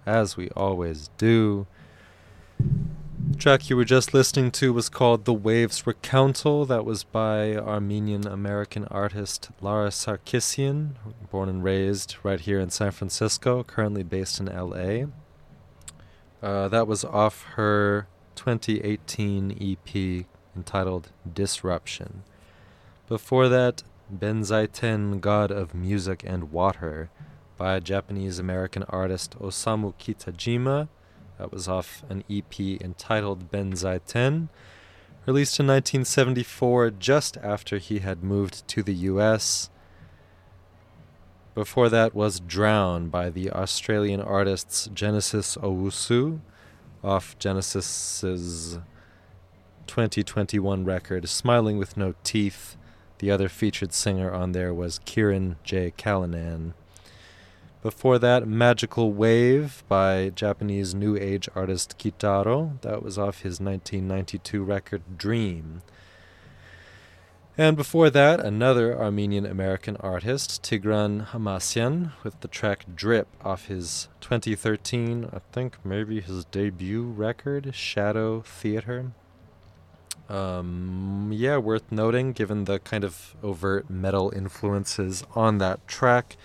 as 0.06 0.38
we 0.38 0.48
always 0.56 1.10
do. 1.18 1.66
The 2.58 3.36
track 3.36 3.68
you 3.68 3.76
were 3.76 3.84
just 3.84 4.14
listening 4.14 4.50
to 4.52 4.72
was 4.72 4.88
called 4.88 5.26
The 5.26 5.34
Waves 5.34 5.82
Recountal. 5.82 6.66
That 6.66 6.86
was 6.86 7.04
by 7.04 7.56
Armenian 7.56 8.26
American 8.26 8.86
artist 8.86 9.50
Lara 9.60 9.90
Sarkissian, 9.90 10.92
born 11.30 11.50
and 11.50 11.62
raised 11.62 12.16
right 12.22 12.40
here 12.40 12.58
in 12.58 12.70
San 12.70 12.92
Francisco, 12.92 13.62
currently 13.62 14.04
based 14.04 14.40
in 14.40 14.46
LA. 14.46 15.04
Uh, 16.42 16.68
that 16.68 16.86
was 16.86 17.04
off 17.04 17.42
her 17.56 18.08
2018 18.40 19.52
EP 19.60 20.24
entitled 20.56 21.10
Disruption. 21.30 22.22
Before 23.06 23.50
that, 23.50 23.82
Benzaiten, 24.10 25.20
God 25.20 25.50
of 25.50 25.74
Music 25.74 26.22
and 26.26 26.50
Water, 26.50 27.10
by 27.58 27.78
Japanese 27.80 28.38
American 28.38 28.84
artist 28.84 29.38
Osamu 29.38 29.92
Kitajima. 30.00 30.88
That 31.36 31.52
was 31.52 31.68
off 31.68 32.02
an 32.08 32.24
EP 32.30 32.58
entitled 32.80 33.52
Benzaiten, 33.52 34.48
released 35.26 35.60
in 35.60 35.66
1974, 35.66 36.92
just 36.92 37.36
after 37.42 37.76
he 37.76 37.98
had 37.98 38.24
moved 38.24 38.66
to 38.68 38.82
the 38.82 38.94
US. 38.94 39.68
Before 41.54 41.90
that 41.90 42.14
was 42.14 42.40
Drown 42.40 43.10
by 43.10 43.28
the 43.28 43.50
Australian 43.50 44.22
artists 44.22 44.88
Genesis 44.94 45.58
Owusu, 45.58 46.40
off 47.02 47.38
Genesis's 47.38 48.78
2021 49.86 50.84
record, 50.84 51.28
Smiling 51.28 51.78
with 51.78 51.96
No 51.96 52.14
Teeth. 52.22 52.76
The 53.18 53.30
other 53.30 53.48
featured 53.48 53.92
singer 53.92 54.32
on 54.32 54.52
there 54.52 54.72
was 54.72 55.00
Kirin 55.00 55.56
J. 55.64 55.92
Callinan. 55.96 56.74
Before 57.82 58.18
that, 58.18 58.46
Magical 58.46 59.12
Wave 59.12 59.82
by 59.88 60.30
Japanese 60.34 60.94
New 60.94 61.16
Age 61.16 61.48
artist 61.54 61.98
Kitaro. 61.98 62.80
That 62.82 63.02
was 63.02 63.16
off 63.16 63.40
his 63.40 63.58
1992 63.60 64.62
record 64.62 65.02
Dream. 65.16 65.82
And 67.60 67.76
before 67.76 68.08
that, 68.08 68.40
another 68.40 68.98
Armenian 68.98 69.44
American 69.44 69.96
artist, 69.96 70.62
Tigran 70.62 71.26
Hamasyan, 71.26 72.12
with 72.22 72.40
the 72.40 72.48
track 72.48 72.86
Drip 72.96 73.28
off 73.44 73.66
his 73.66 74.08
2013, 74.22 75.28
I 75.30 75.40
think 75.52 75.76
maybe 75.84 76.22
his 76.22 76.46
debut 76.46 77.02
record, 77.02 77.74
Shadow 77.74 78.40
Theater. 78.40 79.12
Um, 80.30 81.28
yeah, 81.34 81.58
worth 81.58 81.92
noting 81.92 82.32
given 82.32 82.64
the 82.64 82.78
kind 82.78 83.04
of 83.04 83.36
overt 83.42 83.90
metal 83.90 84.32
influences 84.34 85.22
on 85.34 85.58
that 85.58 85.86
track, 85.86 86.38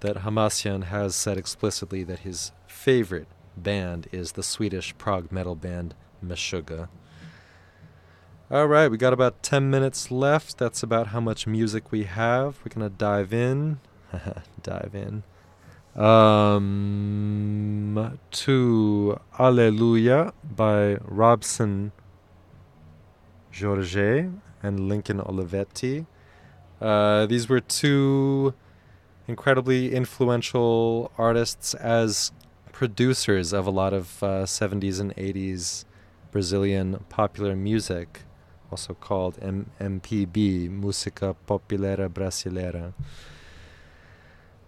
that 0.00 0.22
Hamasyan 0.22 0.84
has 0.84 1.14
said 1.14 1.36
explicitly 1.36 2.02
that 2.04 2.20
his 2.20 2.52
favorite 2.66 3.28
band 3.58 4.08
is 4.10 4.32
the 4.32 4.42
Swedish 4.42 4.96
prog 4.96 5.30
metal 5.30 5.54
band 5.54 5.94
Meshuggah. 6.24 6.88
All 8.48 8.68
right, 8.68 8.88
we 8.88 8.96
got 8.96 9.12
about 9.12 9.42
10 9.42 9.70
minutes 9.70 10.12
left. 10.12 10.56
That's 10.56 10.80
about 10.80 11.08
how 11.08 11.18
much 11.18 11.48
music 11.48 11.90
we 11.90 12.04
have. 12.04 12.60
We're 12.64 12.72
going 12.72 12.88
to 12.88 12.96
dive 12.96 13.32
in. 13.32 13.80
dive 14.62 14.94
in. 14.94 15.24
Um, 16.00 17.40
to 18.30 19.20
Alleluia 19.36 20.32
by 20.44 20.98
Robson 21.02 21.90
Jorge 23.52 24.28
and 24.62 24.88
Lincoln 24.88 25.18
Olivetti. 25.18 26.06
Uh, 26.80 27.26
these 27.26 27.48
were 27.48 27.58
two 27.58 28.54
incredibly 29.26 29.92
influential 29.92 31.10
artists 31.18 31.74
as 31.74 32.30
producers 32.70 33.52
of 33.52 33.66
a 33.66 33.70
lot 33.70 33.92
of 33.92 34.22
uh, 34.22 34.44
70s 34.44 35.00
and 35.00 35.12
80s 35.16 35.84
Brazilian 36.30 37.04
popular 37.08 37.56
music, 37.56 38.20
also 38.70 38.94
called 38.94 39.38
M- 39.40 39.70
MPB, 39.80 40.70
Música 40.70 41.34
Popular 41.46 42.08
Brasileira. 42.08 42.92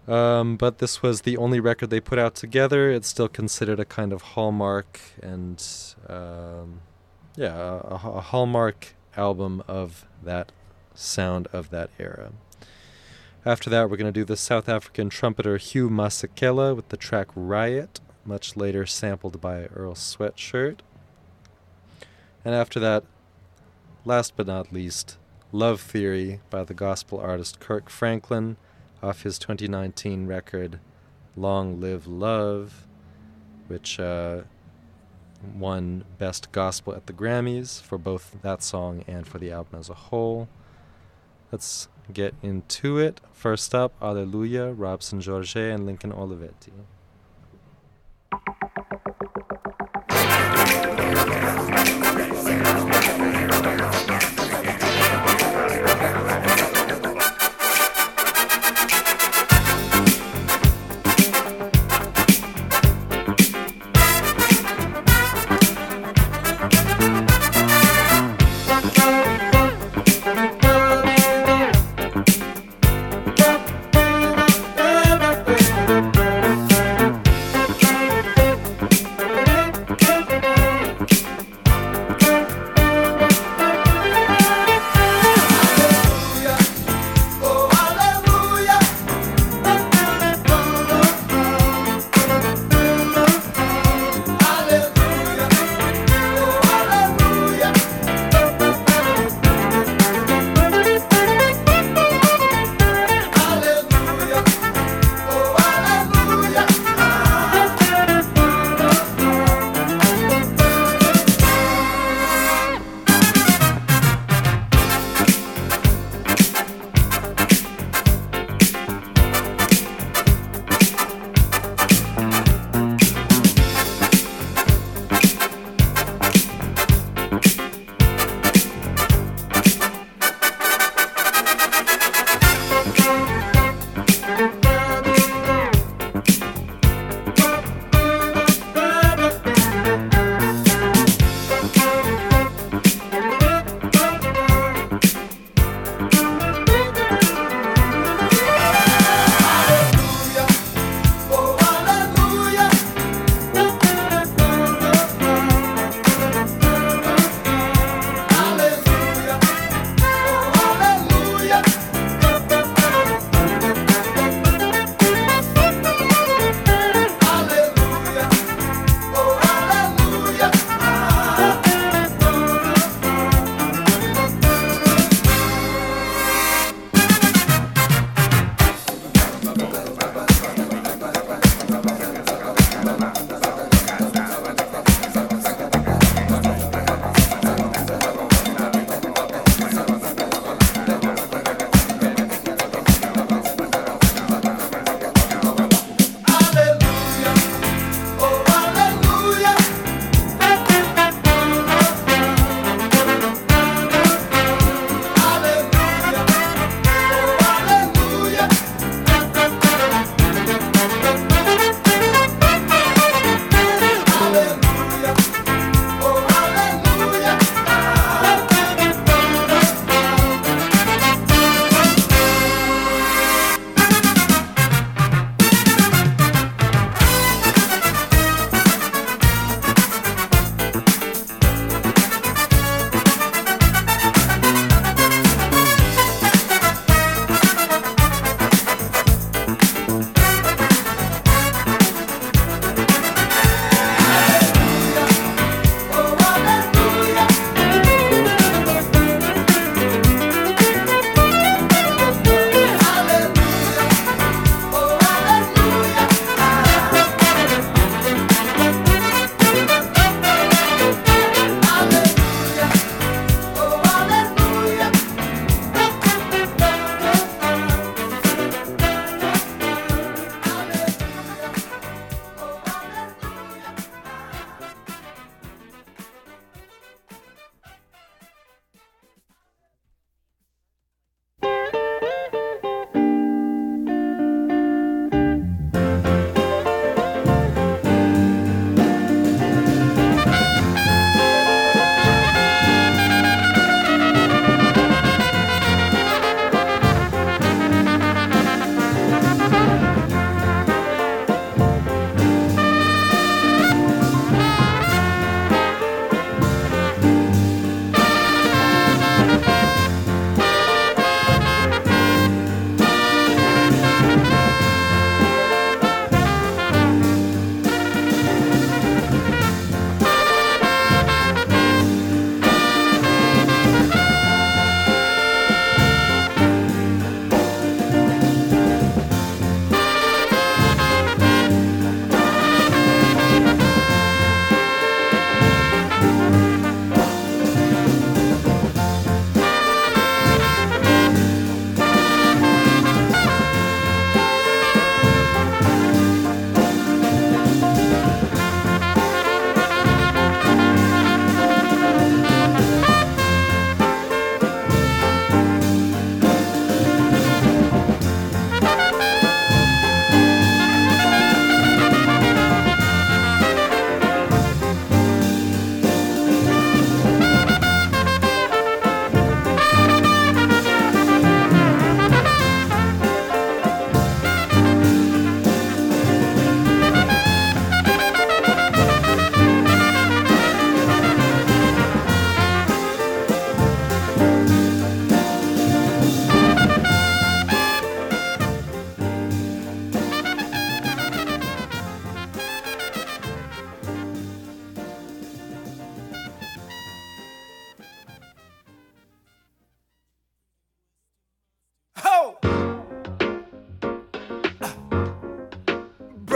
Um, 0.06 0.56
but 0.56 0.78
this 0.78 1.02
was 1.02 1.22
the 1.22 1.36
only 1.36 1.60
record 1.60 1.90
they 1.90 2.00
put 2.00 2.18
out 2.18 2.34
together. 2.34 2.90
It's 2.90 3.08
still 3.08 3.28
considered 3.28 3.78
a 3.78 3.84
kind 3.84 4.12
of 4.12 4.22
hallmark 4.22 5.00
and, 5.22 5.62
um, 6.08 6.80
yeah, 7.36 7.54
a, 7.54 7.94
a 7.94 8.20
hallmark 8.20 8.94
album 9.16 9.62
of 9.68 10.06
that 10.22 10.52
sound 10.94 11.46
of 11.52 11.68
that 11.70 11.90
era. 11.98 12.32
After 13.44 13.70
that, 13.70 13.88
we're 13.88 13.96
going 13.96 14.12
to 14.12 14.20
do 14.20 14.24
the 14.24 14.36
South 14.36 14.68
African 14.68 15.10
trumpeter 15.10 15.56
Hugh 15.58 15.88
Masekela 15.88 16.74
with 16.74 16.88
the 16.88 16.96
track 16.96 17.28
Riot, 17.34 18.00
much 18.24 18.56
later 18.56 18.84
sampled 18.84 19.40
by 19.40 19.66
Earl 19.66 19.94
Sweatshirt. 19.94 20.80
And 22.44 22.54
after 22.54 22.80
that, 22.80 23.04
last 24.04 24.36
but 24.36 24.46
not 24.46 24.72
least, 24.72 25.18
Love 25.52 25.80
Theory 25.80 26.40
by 26.50 26.64
the 26.64 26.74
gospel 26.74 27.18
artist 27.18 27.60
Kirk 27.60 27.88
Franklin 27.88 28.56
off 29.02 29.22
his 29.22 29.38
2019 29.38 30.26
record 30.26 30.80
Long 31.36 31.80
Live 31.80 32.06
Love, 32.06 32.86
which 33.68 34.00
uh, 34.00 34.42
won 35.54 36.04
Best 36.18 36.50
Gospel 36.52 36.94
at 36.94 37.06
the 37.06 37.12
Grammys 37.12 37.80
for 37.80 37.96
both 37.98 38.36
that 38.42 38.62
song 38.62 39.04
and 39.06 39.26
for 39.26 39.38
the 39.38 39.52
album 39.52 39.78
as 39.78 39.88
a 39.88 39.94
whole. 39.94 40.48
Let's 41.52 41.88
get 42.12 42.34
into 42.42 42.98
it. 42.98 43.20
First 43.32 43.74
up, 43.74 43.94
Alleluia, 44.02 44.72
Robson 44.72 45.20
Jorge 45.20 45.70
and 45.70 45.86
Lincoln 45.86 46.12
Olivetti. 46.12 46.72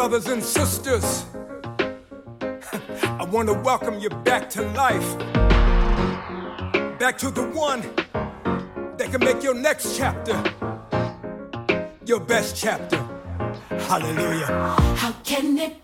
brothers 0.08 0.26
and 0.26 0.42
sisters. 0.42 1.26
I 2.40 3.24
want 3.30 3.46
to 3.46 3.54
welcome 3.54 4.00
you 4.00 4.08
back 4.08 4.50
to 4.50 4.62
life, 4.72 5.16
back 6.98 7.16
to 7.18 7.30
the 7.30 7.48
one 7.54 7.82
that 8.96 9.12
can 9.12 9.20
make 9.20 9.44
your 9.44 9.54
next 9.54 9.96
chapter 9.96 10.42
your 12.04 12.18
best 12.18 12.56
chapter. 12.56 12.96
Hallelujah. 13.86 14.46
How 14.96 15.12
can 15.22 15.56
it 15.56 15.81